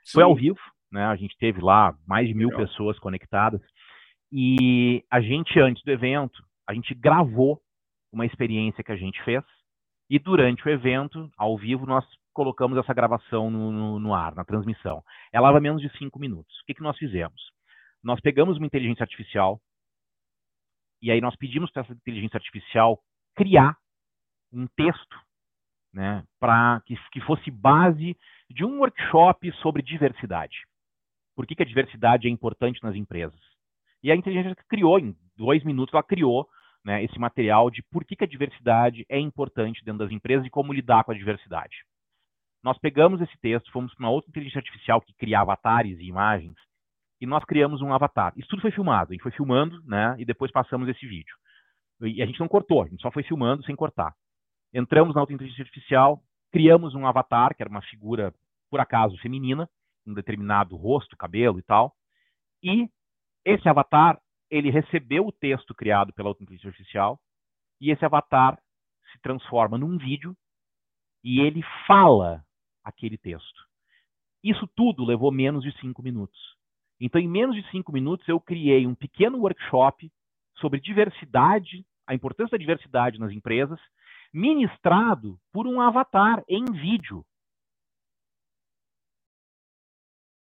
[0.04, 0.12] Sim.
[0.12, 0.58] Foi ao vivo,
[0.92, 1.06] né?
[1.06, 2.66] A gente teve lá mais de mil Legal.
[2.66, 3.62] pessoas conectadas.
[4.30, 7.58] E a gente, antes do evento, a gente gravou
[8.12, 9.44] uma experiência que a gente fez.
[10.10, 14.44] E durante o evento, ao vivo, nós colocamos essa gravação no, no, no ar, na
[14.44, 15.02] transmissão.
[15.32, 16.60] Ela vai menos de cinco minutos.
[16.60, 17.40] O que, que nós fizemos?
[18.02, 19.60] Nós pegamos uma inteligência artificial
[21.02, 23.00] e aí nós pedimos para essa inteligência artificial
[23.36, 23.76] criar
[24.52, 25.16] um texto
[25.92, 28.16] né, para que, que fosse base
[28.50, 30.56] de um workshop sobre diversidade.
[31.34, 33.40] Por que, que a diversidade é importante nas empresas?
[34.02, 36.48] E a inteligência criou, em dois minutos, ela criou
[36.88, 40.50] né, esse material de por que, que a diversidade é importante dentro das empresas e
[40.50, 41.84] como lidar com a diversidade.
[42.64, 46.56] Nós pegamos esse texto, fomos para uma outra inteligência artificial que cria avatares e imagens,
[47.20, 48.32] e nós criamos um avatar.
[48.36, 51.36] Isso tudo foi filmado, a gente foi filmando, né, e depois passamos esse vídeo.
[52.00, 54.14] E a gente não cortou, a gente só foi filmando sem cortar.
[54.72, 58.32] Entramos na outra inteligência artificial, criamos um avatar, que era uma figura,
[58.70, 59.68] por acaso, feminina,
[60.06, 61.92] um determinado rosto, cabelo e tal,
[62.62, 62.88] e
[63.44, 64.18] esse avatar
[64.50, 67.20] ele recebeu o texto criado pela inteligência artificial
[67.80, 68.60] e esse avatar
[69.12, 70.36] se transforma num vídeo
[71.22, 72.44] e ele fala
[72.84, 73.66] aquele texto.
[74.42, 76.38] Isso tudo levou menos de cinco minutos.
[77.00, 80.10] Então, em menos de cinco minutos, eu criei um pequeno workshop
[80.56, 83.78] sobre diversidade, a importância da diversidade nas empresas,
[84.32, 87.24] ministrado por um avatar em vídeo.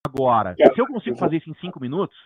[0.06, 2.16] Agora, se eu consigo fazer isso em cinco minutos,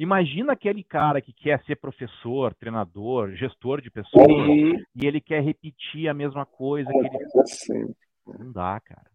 [0.00, 4.82] Imagina aquele cara que quer ser professor, treinador, gestor de pessoas uhum.
[4.96, 7.94] e ele quer repetir a mesma coisa que ele.
[8.38, 9.10] Não dá, cara.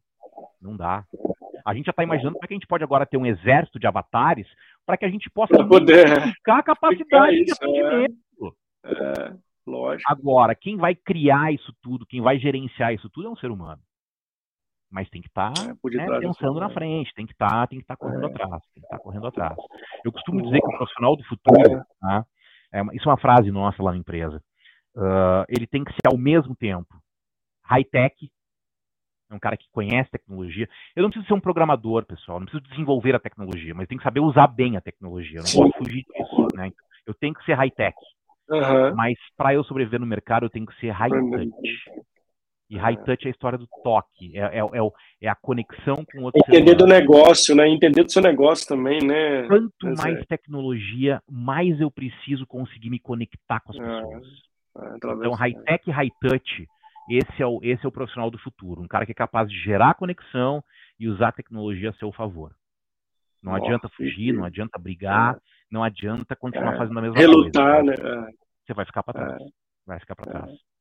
[0.62, 1.04] Não dá.
[1.66, 3.80] A gente já está imaginando como é que a gente pode agora ter um exército
[3.80, 4.46] de avatares
[4.86, 7.88] para que a gente possa ficar a capacidade isso, de é.
[7.88, 8.56] atendimento.
[8.86, 9.32] É.
[9.32, 10.12] É, lógico.
[10.12, 13.82] Agora, quem vai criar isso tudo, quem vai gerenciar isso tudo é um ser humano
[14.96, 17.80] mas tem que estar tá, é, né, pensando na frente, tem que estar, tá, tem
[17.80, 18.32] que estar tá correndo é.
[18.32, 19.58] atrás, tem que estar correndo atrás.
[20.06, 22.26] Eu costumo dizer que o profissional do futuro, tá,
[22.72, 24.42] é uma, isso é uma frase nossa lá na empresa,
[24.96, 26.88] uh, ele tem que ser ao mesmo tempo
[27.66, 28.16] high-tech,
[29.30, 30.70] é um cara que conhece tecnologia.
[30.96, 34.04] Eu não preciso ser um programador, pessoal, não preciso desenvolver a tecnologia, mas tem que
[34.04, 35.40] saber usar bem a tecnologia.
[35.40, 35.62] Eu não Sim.
[35.62, 36.48] posso fugir disso.
[36.56, 36.72] Né?
[37.06, 37.98] Eu tenho que ser high-tech.
[38.48, 38.96] Uhum.
[38.96, 41.52] Mas para eu sobreviver no mercado, eu tenho que ser high-touch.
[42.70, 44.92] E high touch é a história do toque, é, é, é,
[45.22, 46.44] é a conexão com outros.
[46.48, 47.68] Entender do negócio, né?
[47.68, 49.48] Entender do seu negócio também, né?
[49.48, 50.26] Quanto Mas mais é.
[50.26, 54.28] tecnologia, mais eu preciso conseguir me conectar com as é, pessoas.
[54.80, 56.68] É, então, high tech e high touch,
[57.10, 58.82] esse é, o, esse é o profissional do futuro.
[58.82, 60.64] Um cara que é capaz de gerar conexão
[61.00, 62.52] e usar a tecnologia a seu favor.
[63.44, 65.38] Não Nossa, adianta fugir, não adianta brigar,
[65.72, 67.92] não adianta continuar fazendo a mesma Relutar, coisa.
[67.92, 68.32] Relutar, né?
[68.66, 69.44] Você vai ficar para trás.
[69.86, 70.75] Vai ficar para trás.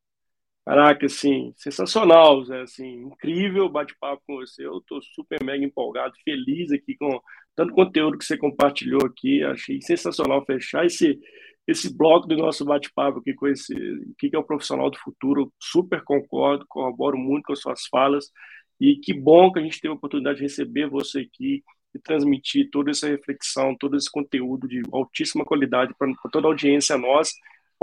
[0.65, 4.65] Caraca, assim, sensacional, Zé, assim, incrível bate-papo com você.
[4.65, 7.21] Eu tô super mega empolgado, feliz aqui com
[7.55, 9.43] tanto conteúdo que você compartilhou aqui.
[9.45, 11.19] Achei sensacional fechar esse
[11.67, 15.53] esse bloco do nosso bate-papo aqui com esse o que é o profissional do futuro.
[15.61, 18.31] Super concordo, corroboro muito com as suas falas.
[18.81, 21.63] E que bom que a gente teve a oportunidade de receber você aqui
[21.95, 26.99] e transmitir toda essa reflexão, todo esse conteúdo de altíssima qualidade para toda a audiência
[26.99, 27.33] nossa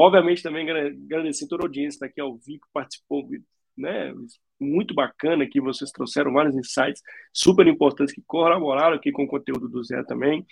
[0.02, 3.30] Obviamente, também agradecer toda a audiência daqui ao vivo que participou,
[3.78, 4.12] né?
[4.60, 9.70] Muito bacana que vocês trouxeram vários insights super importantes que colaboraram aqui com o conteúdo
[9.70, 10.44] do Zé também.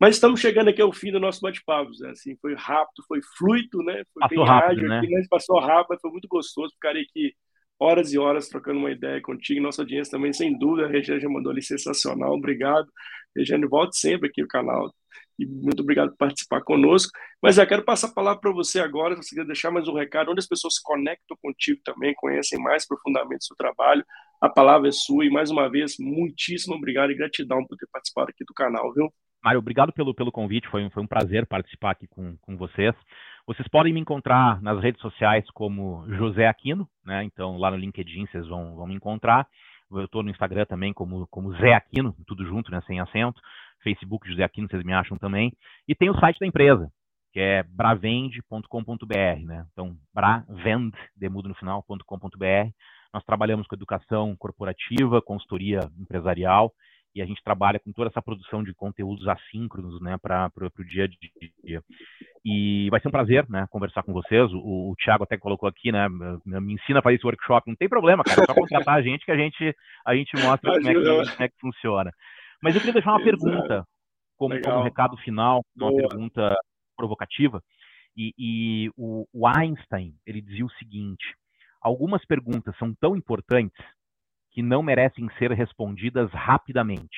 [0.00, 2.08] Mas estamos chegando aqui ao fim do nosso bate-papo, Zé.
[2.08, 4.02] Assim, foi rápido, foi fluido, né?
[4.14, 4.98] Foi passou bem rápido, ágil, né?
[4.98, 5.22] Aqui, né?
[5.28, 6.72] Passou rápido, foi muito gostoso.
[6.72, 7.34] Ficarei aqui
[7.78, 9.60] horas e horas trocando uma ideia contigo.
[9.60, 10.86] Nossa audiência também, sem dúvida.
[10.86, 12.32] A Regiane já mandou ali sensacional.
[12.32, 12.86] Obrigado.
[13.36, 14.90] Regiane, volte sempre aqui no canal
[15.38, 17.12] e muito obrigado por participar conosco.
[17.42, 19.94] Mas eu quero passar a palavra para você agora, se você quiser deixar mais um
[19.94, 24.04] recado, onde as pessoas se conectam contigo também, conhecem mais profundamente o seu trabalho.
[24.40, 28.30] A palavra é sua e, mais uma vez, muitíssimo obrigado e gratidão por ter participado
[28.30, 29.12] aqui do canal, viu?
[29.42, 32.94] Mário, obrigado pelo, pelo convite, foi, foi um prazer participar aqui com, com vocês.
[33.46, 37.22] Vocês podem me encontrar nas redes sociais como José Aquino, né?
[37.22, 39.46] Então, lá no LinkedIn vocês vão, vão me encontrar.
[39.90, 43.40] Eu estou no Instagram também como, como Zé Aquino, tudo junto, né, sem acento.
[43.86, 45.52] Facebook José Aquino, vocês me acham também.
[45.86, 46.90] E tem o site da empresa,
[47.32, 49.64] que é bravende.com.br, né?
[49.72, 52.70] Então, bravende, demudo no final.com.br.
[53.14, 56.72] Nós trabalhamos com educação corporativa, consultoria empresarial
[57.14, 61.04] e a gente trabalha com toda essa produção de conteúdos assíncronos, né, para o dia
[61.04, 61.82] a dia.
[62.44, 64.52] E vai ser um prazer, né, conversar com vocês.
[64.52, 66.06] O, o Thiago até colocou aqui, né,
[66.44, 67.70] me ensina a fazer esse workshop.
[67.70, 69.74] Não tem problema, cara, é só contratar a gente que a gente
[70.04, 72.12] a gente mostra como é, que, como é que funciona.
[72.62, 73.86] Mas eu queria deixar uma pergunta
[74.36, 76.08] como, como recado final, uma Boa.
[76.08, 76.54] pergunta
[76.96, 77.62] provocativa.
[78.16, 81.34] E, e o, o Einstein ele dizia o seguinte:
[81.80, 83.84] algumas perguntas são tão importantes
[84.52, 87.16] que não merecem ser respondidas rapidamente.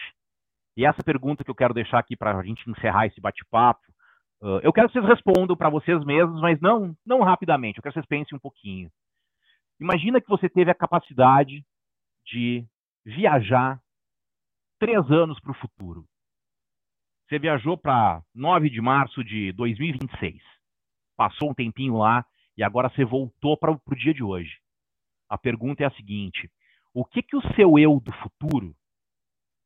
[0.76, 3.80] E essa pergunta que eu quero deixar aqui para a gente encerrar esse bate-papo,
[4.43, 7.93] uh, eu quero que vocês respondam para vocês mesmos, mas não, não rapidamente, eu quero
[7.93, 8.91] que vocês pensem um pouquinho.
[9.80, 11.64] Imagina que você teve a capacidade
[12.26, 12.66] de
[13.05, 13.80] viajar
[14.78, 16.06] três anos para o futuro.
[17.28, 20.42] Você viajou para 9 de março de 2026.
[21.16, 22.24] Passou um tempinho lá
[22.56, 24.58] e agora você voltou para o dia de hoje.
[25.28, 26.50] A pergunta é a seguinte:
[26.94, 28.74] o que, que o seu eu do futuro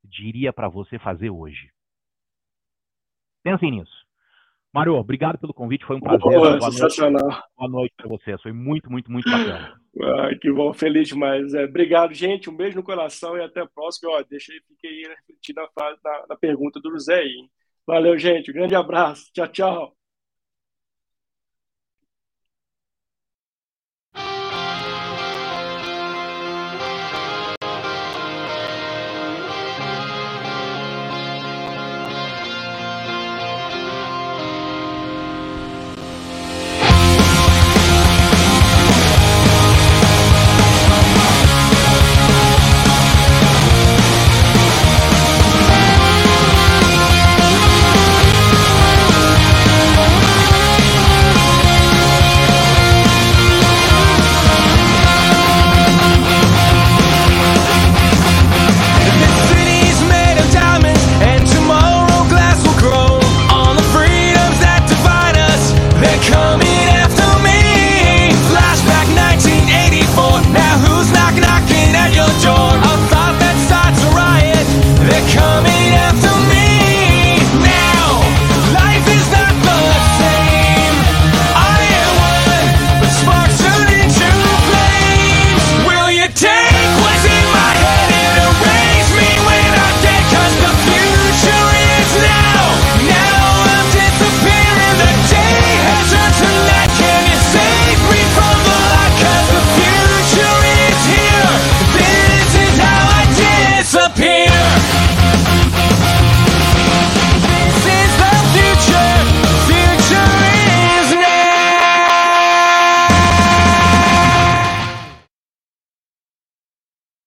[0.02, 1.70] diria para você fazer hoje?
[3.44, 4.06] Pensem nisso.
[4.72, 6.20] Mário, obrigado pelo convite, foi um prazer.
[6.20, 7.22] Boa, boa sensacional.
[7.22, 9.78] Noite, boa noite para você, foi muito, muito, muito bacana.
[10.40, 11.52] Que bom, feliz demais.
[11.52, 14.12] É, obrigado, gente, um beijo no coração e até a próxima.
[14.12, 17.48] Ó, deixei, fiquei refletindo na, na, na pergunta do José aí.
[17.86, 20.01] Valeu, gente, um grande abraço, tchau, tchau.